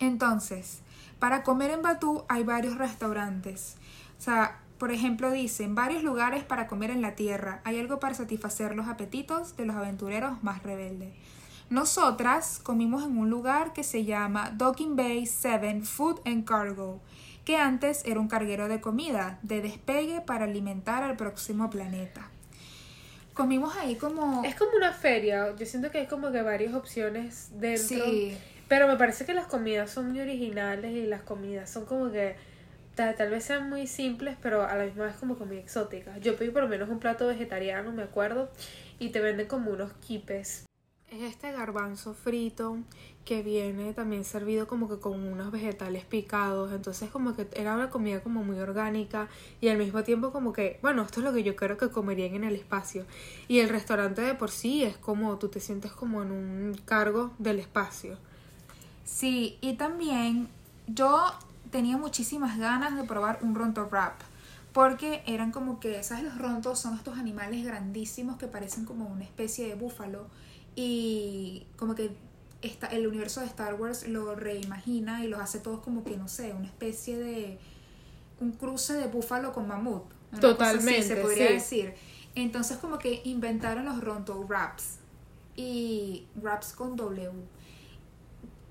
Entonces, 0.00 0.80
para 1.18 1.42
comer 1.42 1.70
en 1.70 1.82
Batú 1.82 2.24
hay 2.28 2.44
varios 2.44 2.76
restaurantes. 2.78 3.76
O 4.18 4.22
sea, 4.22 4.60
Por 4.78 4.92
ejemplo, 4.92 5.32
dicen 5.32 5.74
varios 5.74 6.04
lugares 6.04 6.44
para 6.44 6.68
comer 6.68 6.90
en 6.90 7.02
la 7.02 7.16
tierra. 7.16 7.60
Hay 7.64 7.80
algo 7.80 7.98
para 7.98 8.14
satisfacer 8.14 8.76
los 8.76 8.86
apetitos 8.86 9.56
de 9.56 9.66
los 9.66 9.74
aventureros 9.74 10.42
más 10.44 10.62
rebeldes. 10.62 11.12
Nosotras 11.68 12.60
comimos 12.62 13.02
en 13.04 13.18
un 13.18 13.28
lugar 13.28 13.72
que 13.72 13.82
se 13.82 14.04
llama 14.04 14.50
Docking 14.56 14.94
Bay 14.96 15.26
7 15.26 15.82
Food 15.82 16.20
and 16.24 16.44
Cargo, 16.44 17.00
que 17.48 17.56
antes 17.56 18.04
era 18.04 18.20
un 18.20 18.28
carguero 18.28 18.68
de 18.68 18.82
comida, 18.82 19.38
de 19.40 19.62
despegue 19.62 20.20
para 20.20 20.44
alimentar 20.44 21.02
al 21.02 21.16
próximo 21.16 21.70
planeta. 21.70 22.28
Comimos 23.32 23.74
ahí 23.78 23.94
como... 23.94 24.44
Es 24.44 24.54
como 24.54 24.72
una 24.76 24.92
feria, 24.92 25.56
yo 25.56 25.64
siento 25.64 25.90
que 25.90 25.96
hay 25.96 26.06
como 26.08 26.30
que 26.30 26.42
varias 26.42 26.74
opciones 26.74 27.48
dentro. 27.52 28.04
Sí. 28.04 28.36
Pero 28.68 28.86
me 28.86 28.96
parece 28.96 29.24
que 29.24 29.32
las 29.32 29.46
comidas 29.46 29.90
son 29.90 30.10
muy 30.10 30.20
originales 30.20 30.92
y 30.92 31.06
las 31.06 31.22
comidas 31.22 31.70
son 31.70 31.86
como 31.86 32.12
que 32.12 32.36
tal, 32.94 33.30
vez 33.30 33.44
sean 33.44 33.70
muy 33.70 33.86
simples, 33.86 34.36
pero 34.42 34.66
a 34.66 34.76
la 34.76 34.84
misma 34.84 35.06
vez 35.06 35.16
como 35.16 35.38
que 35.38 35.46
muy 35.46 35.56
exóticas. 35.56 36.20
Yo 36.20 36.36
pedí 36.36 36.50
por 36.50 36.64
lo 36.64 36.68
menos 36.68 36.90
un 36.90 36.98
plato 36.98 37.28
vegetariano, 37.28 37.92
me 37.92 38.02
acuerdo, 38.02 38.50
y 38.98 39.08
te 39.08 39.20
venden 39.20 39.46
como 39.46 39.70
unos 39.70 39.94
quipes. 40.06 40.67
Es 41.10 41.22
este 41.22 41.52
garbanzo 41.52 42.12
frito 42.12 42.76
que 43.24 43.42
viene 43.42 43.94
también 43.94 44.24
servido 44.24 44.68
como 44.68 44.90
que 44.90 44.98
con 44.98 45.18
unos 45.26 45.50
vegetales 45.50 46.04
picados, 46.04 46.70
entonces 46.70 47.08
como 47.08 47.34
que 47.34 47.48
era 47.54 47.74
una 47.74 47.88
comida 47.88 48.22
como 48.22 48.44
muy 48.44 48.58
orgánica 48.58 49.28
y 49.62 49.68
al 49.68 49.78
mismo 49.78 50.02
tiempo 50.02 50.32
como 50.32 50.52
que, 50.52 50.78
bueno, 50.82 51.02
esto 51.02 51.20
es 51.20 51.24
lo 51.24 51.32
que 51.32 51.42
yo 51.42 51.56
creo 51.56 51.78
que 51.78 51.88
comerían 51.88 52.34
en 52.34 52.44
el 52.44 52.54
espacio. 52.54 53.06
Y 53.48 53.60
el 53.60 53.70
restaurante 53.70 54.20
de 54.20 54.34
por 54.34 54.50
sí 54.50 54.84
es 54.84 54.98
como 54.98 55.38
tú 55.38 55.48
te 55.48 55.60
sientes 55.60 55.92
como 55.92 56.22
en 56.22 56.30
un 56.30 56.80
cargo 56.84 57.32
del 57.38 57.58
espacio. 57.58 58.18
Sí, 59.04 59.56
y 59.62 59.74
también 59.74 60.48
yo 60.86 61.24
tenía 61.70 61.96
muchísimas 61.96 62.58
ganas 62.58 62.96
de 62.96 63.04
probar 63.04 63.38
un 63.40 63.54
ronto 63.54 63.88
wrap. 63.90 64.20
Porque 64.74 65.22
eran 65.26 65.52
como 65.52 65.80
que, 65.80 66.02
¿sabes? 66.02 66.24
Los 66.24 66.36
rontos 66.36 66.78
son 66.78 66.94
estos 66.94 67.16
animales 67.16 67.64
grandísimos 67.64 68.36
que 68.36 68.46
parecen 68.46 68.84
como 68.84 69.06
una 69.06 69.24
especie 69.24 69.66
de 69.66 69.74
búfalo. 69.74 70.26
Y 70.80 71.66
como 71.76 71.96
que 71.96 72.12
esta, 72.62 72.86
el 72.86 73.08
universo 73.08 73.40
de 73.40 73.46
Star 73.46 73.74
Wars 73.74 74.06
lo 74.06 74.36
reimagina 74.36 75.24
y 75.24 75.26
los 75.26 75.40
hace 75.40 75.58
todos 75.58 75.80
como 75.80 76.04
que, 76.04 76.16
no 76.16 76.28
sé, 76.28 76.52
una 76.52 76.68
especie 76.68 77.18
de. 77.18 77.58
un 78.40 78.52
cruce 78.52 78.92
de 78.92 79.08
búfalo 79.08 79.52
con 79.52 79.66
mamut. 79.66 80.04
Así, 80.30 80.40
Totalmente, 80.40 81.02
se 81.02 81.16
podría 81.16 81.48
sí. 81.48 81.52
decir. 81.54 81.94
Entonces, 82.36 82.76
como 82.76 82.96
que 83.00 83.22
inventaron 83.24 83.86
los 83.86 84.00
ronto 84.00 84.38
wraps. 84.48 84.98
Y 85.56 86.28
wraps 86.36 86.74
con 86.74 86.94
W. 86.94 87.32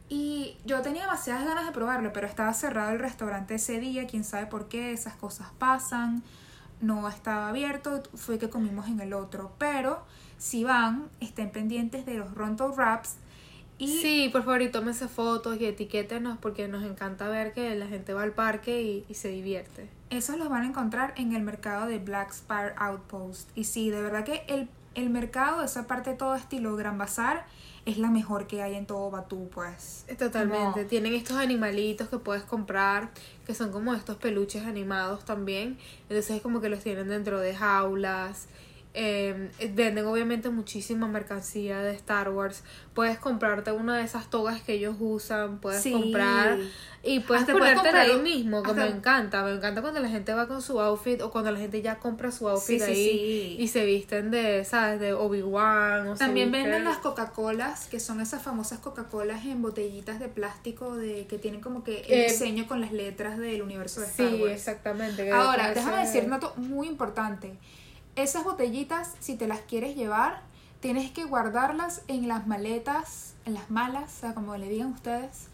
Y 0.08 0.56
yo 0.64 0.82
tenía 0.82 1.02
demasiadas 1.02 1.44
ganas 1.44 1.66
de 1.66 1.74
probarlo, 1.74 2.14
pero 2.14 2.26
estaba 2.26 2.54
cerrado 2.54 2.94
el 2.94 3.00
restaurante 3.00 3.56
ese 3.56 3.82
día, 3.82 4.08
quién 4.08 4.24
sabe 4.24 4.46
por 4.46 4.70
qué, 4.70 4.94
esas 4.94 5.18
cosas 5.18 5.50
pasan, 5.60 6.24
no 6.80 7.10
estaba 7.10 7.50
abierto, 7.50 8.02
fue 8.16 8.40
que 8.40 8.50
comimos 8.50 8.88
en 8.88 9.02
el 9.02 9.14
otro. 9.14 9.52
Pero 9.58 10.06
si 10.38 10.64
van, 10.64 11.10
estén 11.20 11.50
pendientes 11.52 12.06
de 12.06 12.16
los 12.16 12.34
Ronto 12.34 12.70
Wraps. 12.74 13.16
Y 13.80 13.88
Sí, 14.02 14.30
por 14.32 14.44
favor, 14.44 14.62
y 14.64 14.70
tómense 14.72 15.08
fotos 15.08 15.58
y 15.62 15.66
etiquétenos 15.66 16.38
porque 16.40 16.68
nos 16.68 16.84
encanta 16.84 17.30
ver 17.30 17.54
que 17.54 17.76
la 17.76 17.86
gente 17.88 18.14
va 18.14 18.24
al 18.24 18.32
parque 18.32 18.82
y, 18.82 19.06
y 19.08 19.14
se 19.14 19.28
divierte. 19.30 19.88
esos 20.10 20.38
los 20.38 20.50
van 20.50 20.64
a 20.64 20.68
encontrar 20.68 21.14
en 21.18 21.36
el 21.36 21.44
mercado 21.44 21.86
de 21.86 22.00
Black 22.00 22.32
Spire 22.34 22.74
Outpost. 22.78 23.50
Y 23.56 23.66
sí, 23.66 23.90
de 23.92 24.02
verdad 24.02 24.24
que 24.26 24.44
el, 24.48 24.68
el 24.96 25.10
mercado, 25.12 25.62
esa 25.64 25.86
parte 25.86 26.14
todo 26.14 26.34
estilo 26.36 26.76
Gran 26.76 26.98
Bazar, 26.98 27.46
es 27.86 27.98
la 28.00 28.10
mejor 28.10 28.48
que 28.48 28.62
hay 28.64 28.74
en 28.76 28.86
todo 28.88 29.12
Batú, 29.12 29.48
pues. 29.54 30.06
Totalmente. 30.18 30.72
Como- 30.72 30.86
Tienen 30.88 31.14
estos 31.14 31.38
animalitos 31.38 32.10
que 32.10 32.18
puedes 32.18 32.44
comprar, 32.44 33.12
que 33.46 33.54
son 33.54 33.72
como 33.72 33.94
estos 33.94 34.18
peluches 34.18 34.66
animados 34.66 35.24
también. 35.24 35.78
Entonces 36.10 36.42
como 36.42 36.62
que 36.62 36.70
los 36.70 36.80
tienen 36.82 37.08
dentro 37.10 37.40
de 37.40 37.56
jaulas. 37.56 38.48
Eh, 39.00 39.52
venden 39.76 40.08
obviamente 40.08 40.50
muchísima 40.50 41.08
mercancía 41.08 41.78
de 41.84 41.92
Star 41.94 42.30
Wars. 42.30 42.64
Puedes 42.96 43.20
comprarte 43.20 43.72
una 43.72 43.96
de 43.96 44.04
esas 44.04 44.28
togas 44.32 44.60
que 44.64 44.74
ellos 44.74 44.96
usan, 45.00 45.60
puedes 45.60 45.84
Sí. 45.84 45.92
comprar 45.92 46.58
y 47.04 47.20
puedes 47.20 47.42
Hasta 47.44 47.54
puedes 47.54 47.76
ponértela 47.76 48.02
ahí 48.02 48.10
comprar- 48.14 48.24
mismo, 48.36 48.64
que 48.64 48.74
me 48.74 48.82
hasta- 48.82 48.96
encanta. 48.98 49.44
Me 49.44 49.52
encanta 49.52 49.82
cuando 49.84 50.00
la 50.00 50.10
gente 50.10 50.34
va 50.34 50.48
con 50.48 50.64
su 50.64 50.80
outfit 50.82 51.22
o 51.22 51.30
cuando 51.30 51.52
la 51.52 51.60
gente 51.60 51.84
ya 51.84 52.00
compra 52.00 52.32
su 52.32 52.50
outfit 52.50 52.80
Sí, 52.82 52.86
sí, 52.86 52.92
ahí 52.92 52.96
sí. 53.06 53.56
y 53.60 53.68
se 53.68 53.86
visten 53.86 54.32
de, 54.32 54.66
¿sabes? 54.66 55.00
De 55.00 55.14
Obi-Wan. 55.14 56.18
También 56.18 56.52
venden 56.52 56.84
las 56.84 56.98
Coca-Colas, 56.98 57.86
que 57.86 58.00
son 58.00 58.20
esas 58.20 58.42
famosas 58.42 58.80
Coca-Colas 58.80 59.46
en 59.46 59.62
botellitas 59.62 60.20
de 60.20 60.28
plástico 60.28 60.96
de 60.96 61.28
que 61.28 61.38
tienen 61.38 61.62
como 61.62 61.84
que 61.84 62.00
el 62.08 62.14
Eh, 62.22 62.24
diseño 62.30 62.66
con 62.68 62.82
las 62.82 62.92
letras 62.92 63.38
del 63.38 63.62
universo 63.62 64.02
de 64.02 64.08
Star 64.08 64.30
Sí, 64.30 64.42
Wars. 64.42 64.54
exactamente. 64.54 65.24
que 65.26 65.32
Ahora, 65.32 65.72
déjame 65.72 65.98
decir 66.00 66.24
un 66.24 66.32
dato 66.32 66.54
muy 66.56 66.88
importante. 66.88 67.54
Esas 68.18 68.44
botellitas, 68.44 69.14
si 69.20 69.36
te 69.36 69.46
las 69.46 69.60
quieres 69.60 69.96
llevar, 69.96 70.42
tienes 70.80 71.12
que 71.12 71.24
guardarlas 71.24 72.02
en 72.08 72.28
las 72.28 72.48
maletas, 72.48 73.36
en 73.46 73.54
las 73.54 73.70
malas, 73.70 74.12
o 74.12 74.20
sea, 74.20 74.34
como 74.34 74.58
le 74.58 74.68
digan 74.68 74.92
ustedes, 74.92 75.50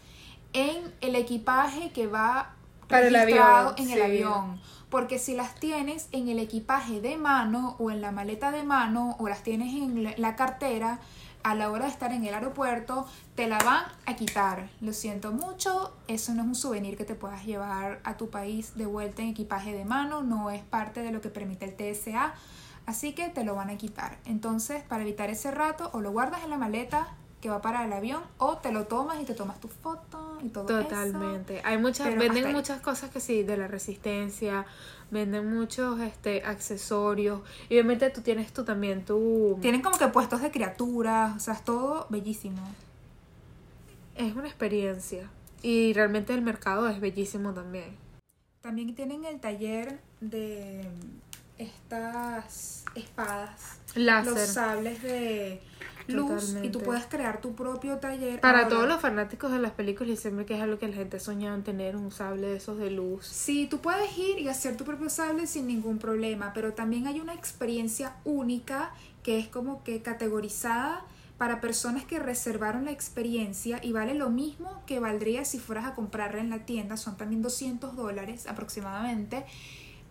en 0.54 0.94
el 1.02 1.14
equipaje 1.14 1.92
que 1.92 2.06
va 2.06 2.54
Para 2.88 3.06
el 3.06 3.14
registrado 3.14 3.70
avión, 3.70 3.86
en 3.86 3.92
el 3.92 4.02
avión. 4.02 4.60
Porque 4.88 5.18
si 5.18 5.34
las 5.36 5.54
tienes 5.56 6.08
en 6.12 6.28
el 6.28 6.38
equipaje 6.38 7.02
de 7.02 7.18
mano 7.18 7.76
o 7.78 7.90
en 7.90 8.00
la 8.00 8.12
maleta 8.12 8.50
de 8.50 8.62
mano 8.62 9.14
o 9.18 9.28
las 9.28 9.42
tienes 9.42 9.74
en 9.74 10.14
la 10.16 10.34
cartera, 10.34 11.00
a 11.44 11.54
la 11.54 11.70
hora 11.70 11.84
de 11.84 11.90
estar 11.90 12.10
en 12.10 12.24
el 12.24 12.34
aeropuerto, 12.34 13.06
te 13.36 13.46
la 13.46 13.58
van 13.58 13.84
a 14.06 14.16
quitar. 14.16 14.70
Lo 14.80 14.92
siento 14.92 15.30
mucho, 15.30 15.94
eso 16.08 16.34
no 16.34 16.42
es 16.42 16.48
un 16.48 16.54
souvenir 16.54 16.96
que 16.96 17.04
te 17.04 17.14
puedas 17.14 17.44
llevar 17.44 18.00
a 18.02 18.16
tu 18.16 18.30
país 18.30 18.74
de 18.76 18.86
vuelta 18.86 19.22
en 19.22 19.28
equipaje 19.28 19.72
de 19.72 19.84
mano, 19.84 20.22
no 20.22 20.50
es 20.50 20.62
parte 20.62 21.02
de 21.02 21.12
lo 21.12 21.20
que 21.20 21.28
permite 21.28 21.66
el 21.66 21.76
TSA, 21.76 22.34
así 22.86 23.12
que 23.12 23.28
te 23.28 23.44
lo 23.44 23.54
van 23.54 23.70
a 23.70 23.76
quitar. 23.76 24.18
Entonces, 24.24 24.82
para 24.82 25.02
evitar 25.02 25.28
ese 25.28 25.50
rato, 25.50 25.90
o 25.92 26.00
lo 26.00 26.12
guardas 26.12 26.42
en 26.44 26.50
la 26.50 26.56
maleta 26.56 27.08
que 27.44 27.50
va 27.50 27.60
para 27.60 27.84
el 27.84 27.92
avión, 27.92 28.22
o 28.38 28.56
te 28.56 28.72
lo 28.72 28.86
tomas 28.86 29.20
y 29.20 29.26
te 29.26 29.34
tomas 29.34 29.60
tu 29.60 29.68
foto 29.68 30.38
y 30.42 30.48
todo 30.48 30.64
eso. 30.66 30.88
Totalmente. 30.88 31.60
Hay 31.62 31.76
muchas, 31.76 32.08
Pero 32.08 32.18
venden 32.18 32.52
muchas 32.52 32.80
cosas 32.80 33.10
que 33.10 33.20
sí, 33.20 33.42
de 33.42 33.58
la 33.58 33.68
resistencia, 33.68 34.64
venden 35.10 35.54
muchos 35.54 36.00
este 36.00 36.42
accesorios. 36.42 37.42
Y 37.68 37.74
obviamente 37.74 38.08
tú 38.08 38.22
tienes 38.22 38.50
tú 38.54 38.64
también 38.64 39.04
tu 39.04 39.58
Tienen 39.60 39.82
como 39.82 39.98
que 39.98 40.08
puestos 40.08 40.40
de 40.40 40.50
criaturas, 40.50 41.36
o 41.36 41.38
sea, 41.38 41.52
es 41.52 41.62
todo 41.66 42.06
bellísimo. 42.08 42.62
es 44.16 44.34
una 44.34 44.46
experiencia. 44.46 45.28
Y 45.60 45.92
realmente 45.92 46.32
el 46.32 46.40
mercado 46.40 46.88
es 46.88 46.98
bellísimo 46.98 47.52
también. 47.52 47.94
También 48.62 48.94
tienen 48.94 49.26
el 49.26 49.38
taller 49.38 50.00
de 50.22 50.88
estas 51.58 52.86
espadas, 52.94 53.80
Láser. 53.94 54.32
los 54.32 54.48
sables 54.48 55.02
de 55.02 55.60
luz 56.06 56.56
y 56.62 56.68
tú 56.68 56.80
puedes 56.80 57.06
crear 57.06 57.40
tu 57.40 57.54
propio 57.54 57.98
taller. 57.98 58.40
Para 58.40 58.58
Ahora, 58.58 58.68
todos 58.68 58.88
los 58.88 59.00
fanáticos 59.00 59.52
de 59.52 59.58
las 59.58 59.72
películas 59.72 60.14
y 60.14 60.16
siempre 60.16 60.44
que 60.46 60.56
es 60.56 60.62
algo 60.62 60.78
que 60.78 60.88
la 60.88 60.94
gente 60.94 61.20
soñaba 61.20 61.54
en 61.54 61.62
tener 61.62 61.96
un 61.96 62.10
sable 62.10 62.48
de 62.48 62.56
esos 62.56 62.78
de 62.78 62.90
luz. 62.90 63.26
Sí, 63.26 63.66
tú 63.70 63.78
puedes 63.78 64.16
ir 64.18 64.38
y 64.38 64.48
hacer 64.48 64.76
tu 64.76 64.84
propio 64.84 65.10
sable 65.10 65.46
sin 65.46 65.66
ningún 65.66 65.98
problema, 65.98 66.52
pero 66.54 66.72
también 66.74 67.06
hay 67.06 67.20
una 67.20 67.34
experiencia 67.34 68.16
única 68.24 68.92
que 69.22 69.38
es 69.38 69.48
como 69.48 69.82
que 69.82 70.02
categorizada 70.02 71.04
para 71.38 71.60
personas 71.60 72.04
que 72.04 72.18
reservaron 72.18 72.84
la 72.84 72.92
experiencia 72.92 73.80
y 73.82 73.92
vale 73.92 74.14
lo 74.14 74.30
mismo 74.30 74.82
que 74.86 75.00
valdría 75.00 75.44
si 75.44 75.58
fueras 75.58 75.86
a 75.86 75.94
comprarla 75.94 76.40
en 76.40 76.50
la 76.50 76.64
tienda, 76.64 76.96
son 76.96 77.16
también 77.16 77.42
200 77.42 77.96
dólares 77.96 78.46
aproximadamente, 78.46 79.44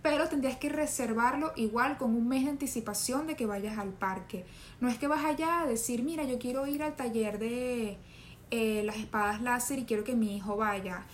pero 0.04 0.30
tendrías 0.30 0.58
que 0.58 0.70
reservarlo 0.70 1.54
igual 1.56 1.98
con 1.98 2.16
un 2.16 2.28
mes 2.28 2.44
de 2.44 2.52
anticipación 2.52 3.26
de 3.26 3.36
que 3.36 3.48
vayas 3.48 3.80
al 3.80 3.89
parque. 3.89 4.46
No 4.80 4.89
es 4.89 5.00
que 5.00 5.08
vas 5.08 5.26
allá 5.26 5.62
a 5.62 5.66
decir, 5.66 6.04
mira, 6.04 6.24
yo 6.26 6.38
quiero 6.38 6.68
ir 6.68 6.84
al 6.84 6.96
taller 6.96 7.39
de 7.39 7.98
eh, 8.52 8.84
las 8.84 8.98
espadas 8.98 9.42
láser 9.42 9.80
y 9.80 9.86
quiero 9.86 10.04
que 10.04 10.16
mi 10.16 10.36
hijo 10.36 10.58
vaya 10.58 11.06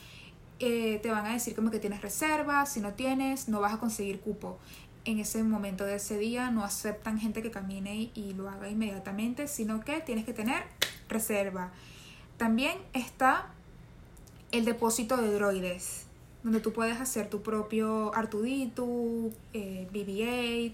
eh, 0.60 1.00
te 1.02 1.10
van 1.10 1.26
a 1.26 1.34
decir 1.34 1.56
como 1.56 1.72
que 1.72 1.80
tienes 1.80 2.02
reserva, 2.02 2.66
si 2.66 2.82
no 2.82 2.94
tienes, 2.94 3.48
no 3.48 3.62
vas 3.62 3.74
a 3.74 3.78
conseguir 3.78 4.20
cupo. 4.20 4.60
En 5.06 5.20
ese 5.20 5.42
momento 5.44 5.86
de 5.86 5.96
ese 5.96 6.18
día 6.18 6.52
no 6.52 6.66
aceptan 6.66 7.18
gente 7.18 7.42
que 7.42 7.50
camine 7.50 7.96
y, 7.96 8.12
y 8.14 8.34
lo 8.34 8.50
haga 8.50 8.70
inmediatamente, 8.70 9.48
sino 9.48 9.80
que 9.80 10.02
tienes 10.02 10.26
que 10.26 10.34
tener 10.34 10.64
reserva. 11.08 11.72
También 12.38 12.78
está 12.94 13.54
el 14.52 14.66
depósito 14.66 15.16
de 15.16 15.34
droides, 15.34 16.08
donde 16.44 16.60
tú 16.60 16.72
puedes 16.74 17.00
hacer 17.00 17.30
tu 17.30 17.42
propio 17.42 18.14
Artudito, 18.16 18.86
eh, 19.54 19.88
BB-8, 19.94 20.74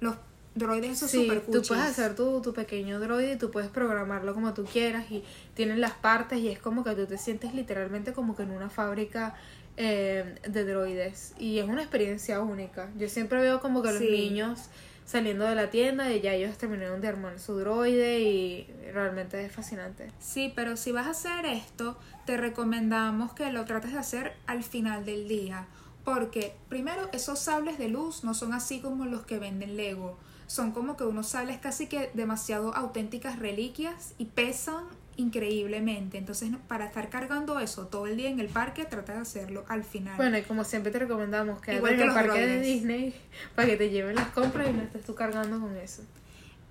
los 0.00 0.16
droides 0.54 0.92
esos 0.92 1.10
Sí, 1.10 1.22
super 1.22 1.40
tú 1.40 1.62
puedes 1.66 1.84
hacer 1.84 2.14
tu, 2.14 2.40
tu 2.40 2.54
pequeño 2.54 2.98
droide 3.00 3.32
y 3.34 3.36
tú 3.36 3.50
puedes 3.50 3.68
programarlo 3.68 4.32
como 4.34 4.54
tú 4.54 4.64
quieras 4.64 5.10
y 5.10 5.22
tienen 5.54 5.80
las 5.80 5.92
partes 5.92 6.38
y 6.38 6.48
es 6.48 6.58
como 6.58 6.82
que 6.84 6.92
tú 6.92 7.06
te 7.06 7.18
sientes 7.18 7.52
literalmente 7.54 8.12
como 8.12 8.34
que 8.36 8.44
en 8.44 8.52
una 8.52 8.70
fábrica 8.70 9.34
eh, 9.76 10.36
de 10.48 10.64
droides 10.64 11.34
y 11.38 11.58
es 11.58 11.68
una 11.68 11.82
experiencia 11.82 12.40
única. 12.40 12.88
Yo 12.96 13.08
siempre 13.10 13.40
veo 13.42 13.60
como 13.60 13.82
que 13.82 13.90
los 13.90 13.98
Sí. 13.98 14.08
niños 14.10 14.68
saliendo 15.06 15.44
de 15.46 15.54
la 15.54 15.70
tienda 15.70 16.12
y 16.12 16.20
ya 16.20 16.34
ellos 16.34 16.58
terminaron 16.58 17.00
de 17.00 17.08
armar 17.08 17.38
su 17.38 17.58
droide 17.58 18.20
y 18.20 18.66
realmente 18.92 19.42
es 19.42 19.52
fascinante. 19.52 20.10
Sí, 20.18 20.52
pero 20.54 20.76
si 20.76 20.92
vas 20.92 21.06
a 21.06 21.10
hacer 21.10 21.46
esto, 21.46 21.96
te 22.26 22.36
recomendamos 22.36 23.32
que 23.32 23.50
lo 23.52 23.64
trates 23.64 23.92
de 23.92 23.98
hacer 23.98 24.36
al 24.46 24.62
final 24.62 25.06
del 25.06 25.26
día, 25.28 25.66
Porque, 26.04 26.54
primero, 26.68 27.08
esos 27.12 27.40
sables 27.40 27.78
de 27.78 27.88
luz 27.88 28.22
no 28.22 28.32
son 28.32 28.52
así 28.52 28.80
como 28.80 29.06
los 29.06 29.26
que 29.26 29.40
venden 29.40 29.76
Lego. 29.76 30.16
Son 30.46 30.70
como 30.70 30.96
que 30.96 31.02
unos 31.02 31.26
sables 31.26 31.58
casi 31.58 31.88
que 31.88 32.12
demasiado 32.14 32.72
auténticas 32.76 33.40
reliquias 33.40 34.14
y 34.16 34.26
pesan 34.26 34.84
increíblemente. 35.16 36.18
Entonces, 36.18 36.50
para 36.68 36.86
estar 36.86 37.08
cargando 37.08 37.58
eso 37.60 37.86
todo 37.86 38.06
el 38.06 38.16
día 38.16 38.28
en 38.30 38.40
el 38.40 38.48
parque, 38.48 38.84
trata 38.84 39.14
de 39.14 39.20
hacerlo 39.20 39.64
al 39.68 39.84
final. 39.84 40.16
Bueno, 40.16 40.38
y 40.38 40.42
como 40.42 40.64
siempre 40.64 40.92
te 40.92 40.98
recomendamos 40.98 41.60
que 41.60 41.74
Igual 41.76 41.94
en 41.94 42.00
el 42.02 42.14
parque 42.14 42.46
de. 42.46 42.60
Disney 42.60 43.14
para 43.54 43.68
que 43.68 43.76
te 43.76 43.90
lleven 43.90 44.14
las 44.16 44.28
compras 44.28 44.68
y 44.68 44.72
no 44.72 44.82
estés 44.82 45.04
tú 45.04 45.14
cargando 45.14 45.60
con 45.60 45.76
eso. 45.76 46.02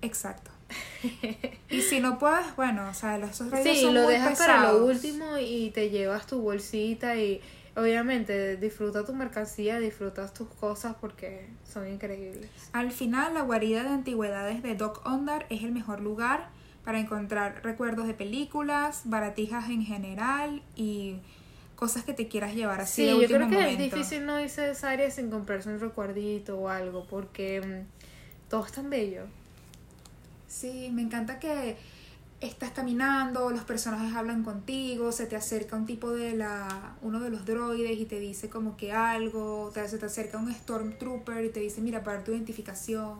Exacto. 0.02 0.50
y 1.70 1.80
si 1.82 2.00
no 2.00 2.18
puedes, 2.18 2.54
bueno, 2.56 2.88
o 2.88 2.94
sea, 2.94 3.18
los- 3.18 3.38
rollos 3.38 3.62
Sí, 3.76 3.82
son 3.82 3.94
lo 3.94 4.02
muy 4.02 4.12
dejas 4.14 4.38
para 4.38 4.56
lo 4.62 4.68
pesados. 4.86 4.88
último 5.04 5.38
y 5.38 5.70
te 5.70 5.90
llevas 5.90 6.26
tu 6.26 6.40
bolsita 6.40 7.16
y 7.16 7.40
obviamente 7.76 8.56
disfruta 8.56 9.04
tu 9.04 9.14
mercancía, 9.14 9.78
disfrutas 9.78 10.34
tus 10.34 10.48
cosas 10.48 10.96
porque 11.00 11.48
son 11.70 11.86
increíbles. 11.88 12.50
Al 12.72 12.90
final, 12.90 13.34
la 13.34 13.42
guarida 13.42 13.82
de 13.84 13.90
antigüedades 13.90 14.62
de 14.62 14.74
Doc 14.74 15.06
Ondar 15.06 15.46
es 15.50 15.62
el 15.62 15.72
mejor 15.72 16.00
lugar 16.00 16.48
para 16.86 17.00
encontrar 17.00 17.60
recuerdos 17.64 18.06
de 18.06 18.14
películas, 18.14 19.02
baratijas 19.04 19.68
en 19.70 19.84
general 19.84 20.62
y 20.76 21.16
cosas 21.74 22.04
que 22.04 22.14
te 22.14 22.28
quieras 22.28 22.54
llevar 22.54 22.80
así 22.80 23.02
Sí, 23.02 23.06
de 23.08 23.12
yo 23.12 23.18
último 23.18 23.38
creo 23.40 23.48
que 23.50 23.54
momento. 23.56 23.82
es 23.84 23.92
difícil 23.92 24.24
no 24.24 24.40
irse 24.40 24.62
de 24.62 24.70
esa 24.70 24.90
área 24.90 25.10
sin 25.10 25.28
comprarse 25.30 25.68
un 25.68 25.80
recuerdito 25.80 26.56
o 26.58 26.68
algo 26.70 27.04
porque 27.10 27.60
mm, 27.60 28.48
todo 28.48 28.64
es 28.64 28.72
tan 28.72 28.88
bello. 28.88 29.24
Sí, 30.48 30.90
me 30.92 31.02
encanta 31.02 31.38
que 31.40 31.76
estás 32.40 32.70
caminando, 32.70 33.50
los 33.50 33.64
personajes 33.64 34.14
hablan 34.14 34.44
contigo, 34.44 35.10
se 35.10 35.26
te 35.26 35.36
acerca 35.36 35.74
un 35.76 35.86
tipo 35.86 36.10
de 36.12 36.36
la 36.36 36.94
uno 37.02 37.18
de 37.20 37.30
los 37.30 37.44
droides 37.46 37.98
y 37.98 38.04
te 38.04 38.20
dice 38.20 38.48
como 38.48 38.76
que 38.76 38.92
algo, 38.92 39.70
te- 39.74 39.88
se 39.88 39.98
te 39.98 40.06
acerca 40.06 40.38
un 40.38 40.52
Stormtrooper 40.54 41.44
y 41.44 41.48
te 41.50 41.60
dice, 41.60 41.80
"Mira, 41.80 42.04
para 42.04 42.22
tu 42.22 42.30
identificación." 42.32 43.18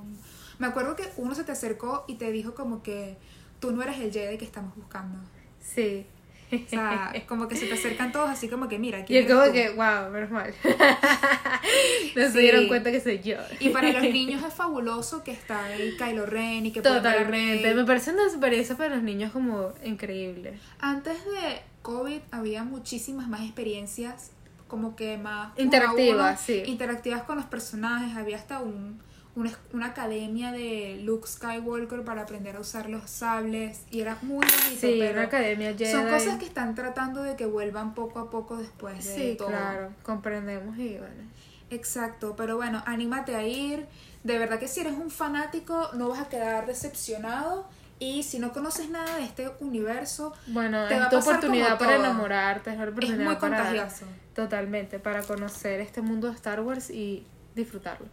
Me 0.59 0.67
acuerdo 0.67 0.97
que 0.97 1.05
uno 1.17 1.35
se 1.35 1.45
te 1.45 1.53
acercó 1.53 2.05
y 2.09 2.15
te 2.15 2.31
dijo 2.31 2.55
como 2.55 2.83
que 2.83 3.17
tú 3.61 3.73
no 3.73 3.83
eres 3.83 3.99
el 4.01 4.13
Jedi 4.13 4.39
que 4.39 4.45
estamos 4.45 4.75
buscando. 4.77 5.19
Sí. 5.61 6.07
O 6.53 6.69
sea, 6.71 7.13
como 7.27 7.49
que 7.49 7.57
se 7.57 7.67
te 7.67 7.75
acercan 7.75 8.13
todos 8.13 8.31
así 8.31 8.49
como 8.49 8.69
que, 8.69 8.79
mira, 8.79 9.01
Y 9.01 9.05
¿quién 9.05 9.25
es 9.27 9.33
como 9.33 9.47
tú?". 9.47 9.53
que, 9.53 9.71
wow, 9.71 10.11
menos 10.13 10.31
mal. 10.31 10.55
no 12.15 12.23
se 12.23 12.33
Sí. 12.33 12.39
dieron 12.39 12.69
cuenta 12.69 12.93
que 12.93 13.01
soy 13.01 13.21
yo. 13.21 13.37
Y 13.61 13.71
para 13.71 13.91
los 13.93 14.03
niños 14.13 14.43
es 14.45 14.55
fabuloso 14.55 15.25
que 15.25 15.33
está 15.33 15.65
ahí 15.65 15.97
Kylo 15.99 16.27
Ren 16.27 16.67
y 16.67 16.73
que 16.73 16.83
Totalmente. 16.83 17.75
Me 17.75 17.85
parece 17.85 18.13
una 18.13 18.25
experiencia 18.25 18.77
para 18.77 18.95
los 18.95 19.03
niños 19.03 19.33
como 19.33 19.73
increíble. 19.85 20.59
Antes 20.79 21.25
de 21.25 21.61
COVID 21.83 22.21
había 22.31 22.65
muchísimas 22.65 23.29
más 23.29 23.43
experiencias 23.43 24.31
como 24.69 24.97
que 24.97 25.17
más 25.19 25.53
uno 25.55 25.65
Interactivas, 25.65 26.31
uno, 26.31 26.39
sí. 26.45 26.63
interactivas 26.67 27.23
con 27.25 27.37
los 27.37 27.47
personajes. 27.47 28.17
Había 28.17 28.37
hasta 28.37 28.61
un, 28.61 29.01
una, 29.37 29.53
una 29.73 29.87
academia 29.87 30.51
de 30.51 31.01
Luke 31.05 31.29
Skywalker 31.29 32.03
para 32.05 32.23
aprender 32.23 32.57
a 32.57 32.61
usar 32.61 32.89
los 32.91 33.09
sables 33.09 33.83
y 33.91 34.01
era 34.01 34.17
muy 34.23 34.47
bonito. 34.47 34.81
Sí, 34.81 34.97
pero 34.99 35.13
una 35.13 35.23
academia 35.23 35.75
Jedi. 35.77 35.93
son 35.93 36.09
cosas 36.09 36.39
que 36.39 36.47
están 36.47 36.75
tratando 36.75 37.23
de 37.23 37.37
que 37.37 37.47
vuelvan 37.47 37.95
poco 37.95 38.19
a 38.19 38.31
poco 38.31 38.57
después 38.57 39.05
de 39.05 39.15
Sí, 39.15 39.35
todo. 39.37 39.49
claro, 39.49 39.93
comprendemos 40.03 40.77
y 40.79 40.97
bueno. 40.99 41.31
Exacto, 41.71 42.35
pero 42.37 42.57
bueno, 42.57 42.83
anímate 42.87 43.35
a 43.37 43.47
ir. 43.47 43.87
De 44.25 44.39
verdad 44.39 44.59
que 44.59 44.69
si 44.69 44.81
eres 44.81 44.95
un 44.95 45.11
fanático 45.11 45.91
no 45.95 46.09
vas 46.09 46.21
a 46.21 46.29
quedar 46.29 46.67
decepcionado. 46.67 47.69
Y 47.99 48.25
si 48.25 48.39
no 48.39 48.53
conoces 48.53 48.91
nada 48.91 49.17
de 49.17 49.25
este 49.25 49.51
universo, 49.61 50.35
Bueno, 50.49 50.87
Te 50.87 50.95
va 50.97 51.01
es 51.01 51.07
a 51.07 51.11
tu 51.11 51.17
pasar 51.17 51.37
oportunidad 51.37 51.79
para 51.79 51.93
todo. 51.97 52.05
enamorarte, 52.05 52.71
es 52.71 52.77
la 52.77 52.85
es 52.85 52.91
oportunidad 52.91 53.25
muy 53.25 53.37
para 53.37 53.57
contagioso. 53.65 54.05
totalmente 54.35 54.99
para 54.99 55.23
conocer 55.23 55.81
este 55.81 56.03
mundo 56.03 56.29
de 56.29 56.35
Star 56.35 56.61
Wars 56.61 56.91
y 56.91 57.27
disfrutarlo. 57.55 58.07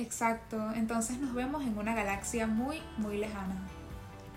Exacto, 0.00 0.72
entonces 0.74 1.18
nos 1.18 1.34
vemos 1.34 1.62
en 1.62 1.76
una 1.76 1.94
galaxia 1.94 2.46
muy, 2.46 2.80
muy 2.96 3.18
lejana. 3.18 3.54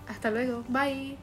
Hasta 0.06 0.30
luego, 0.30 0.62
bye. 0.68 1.16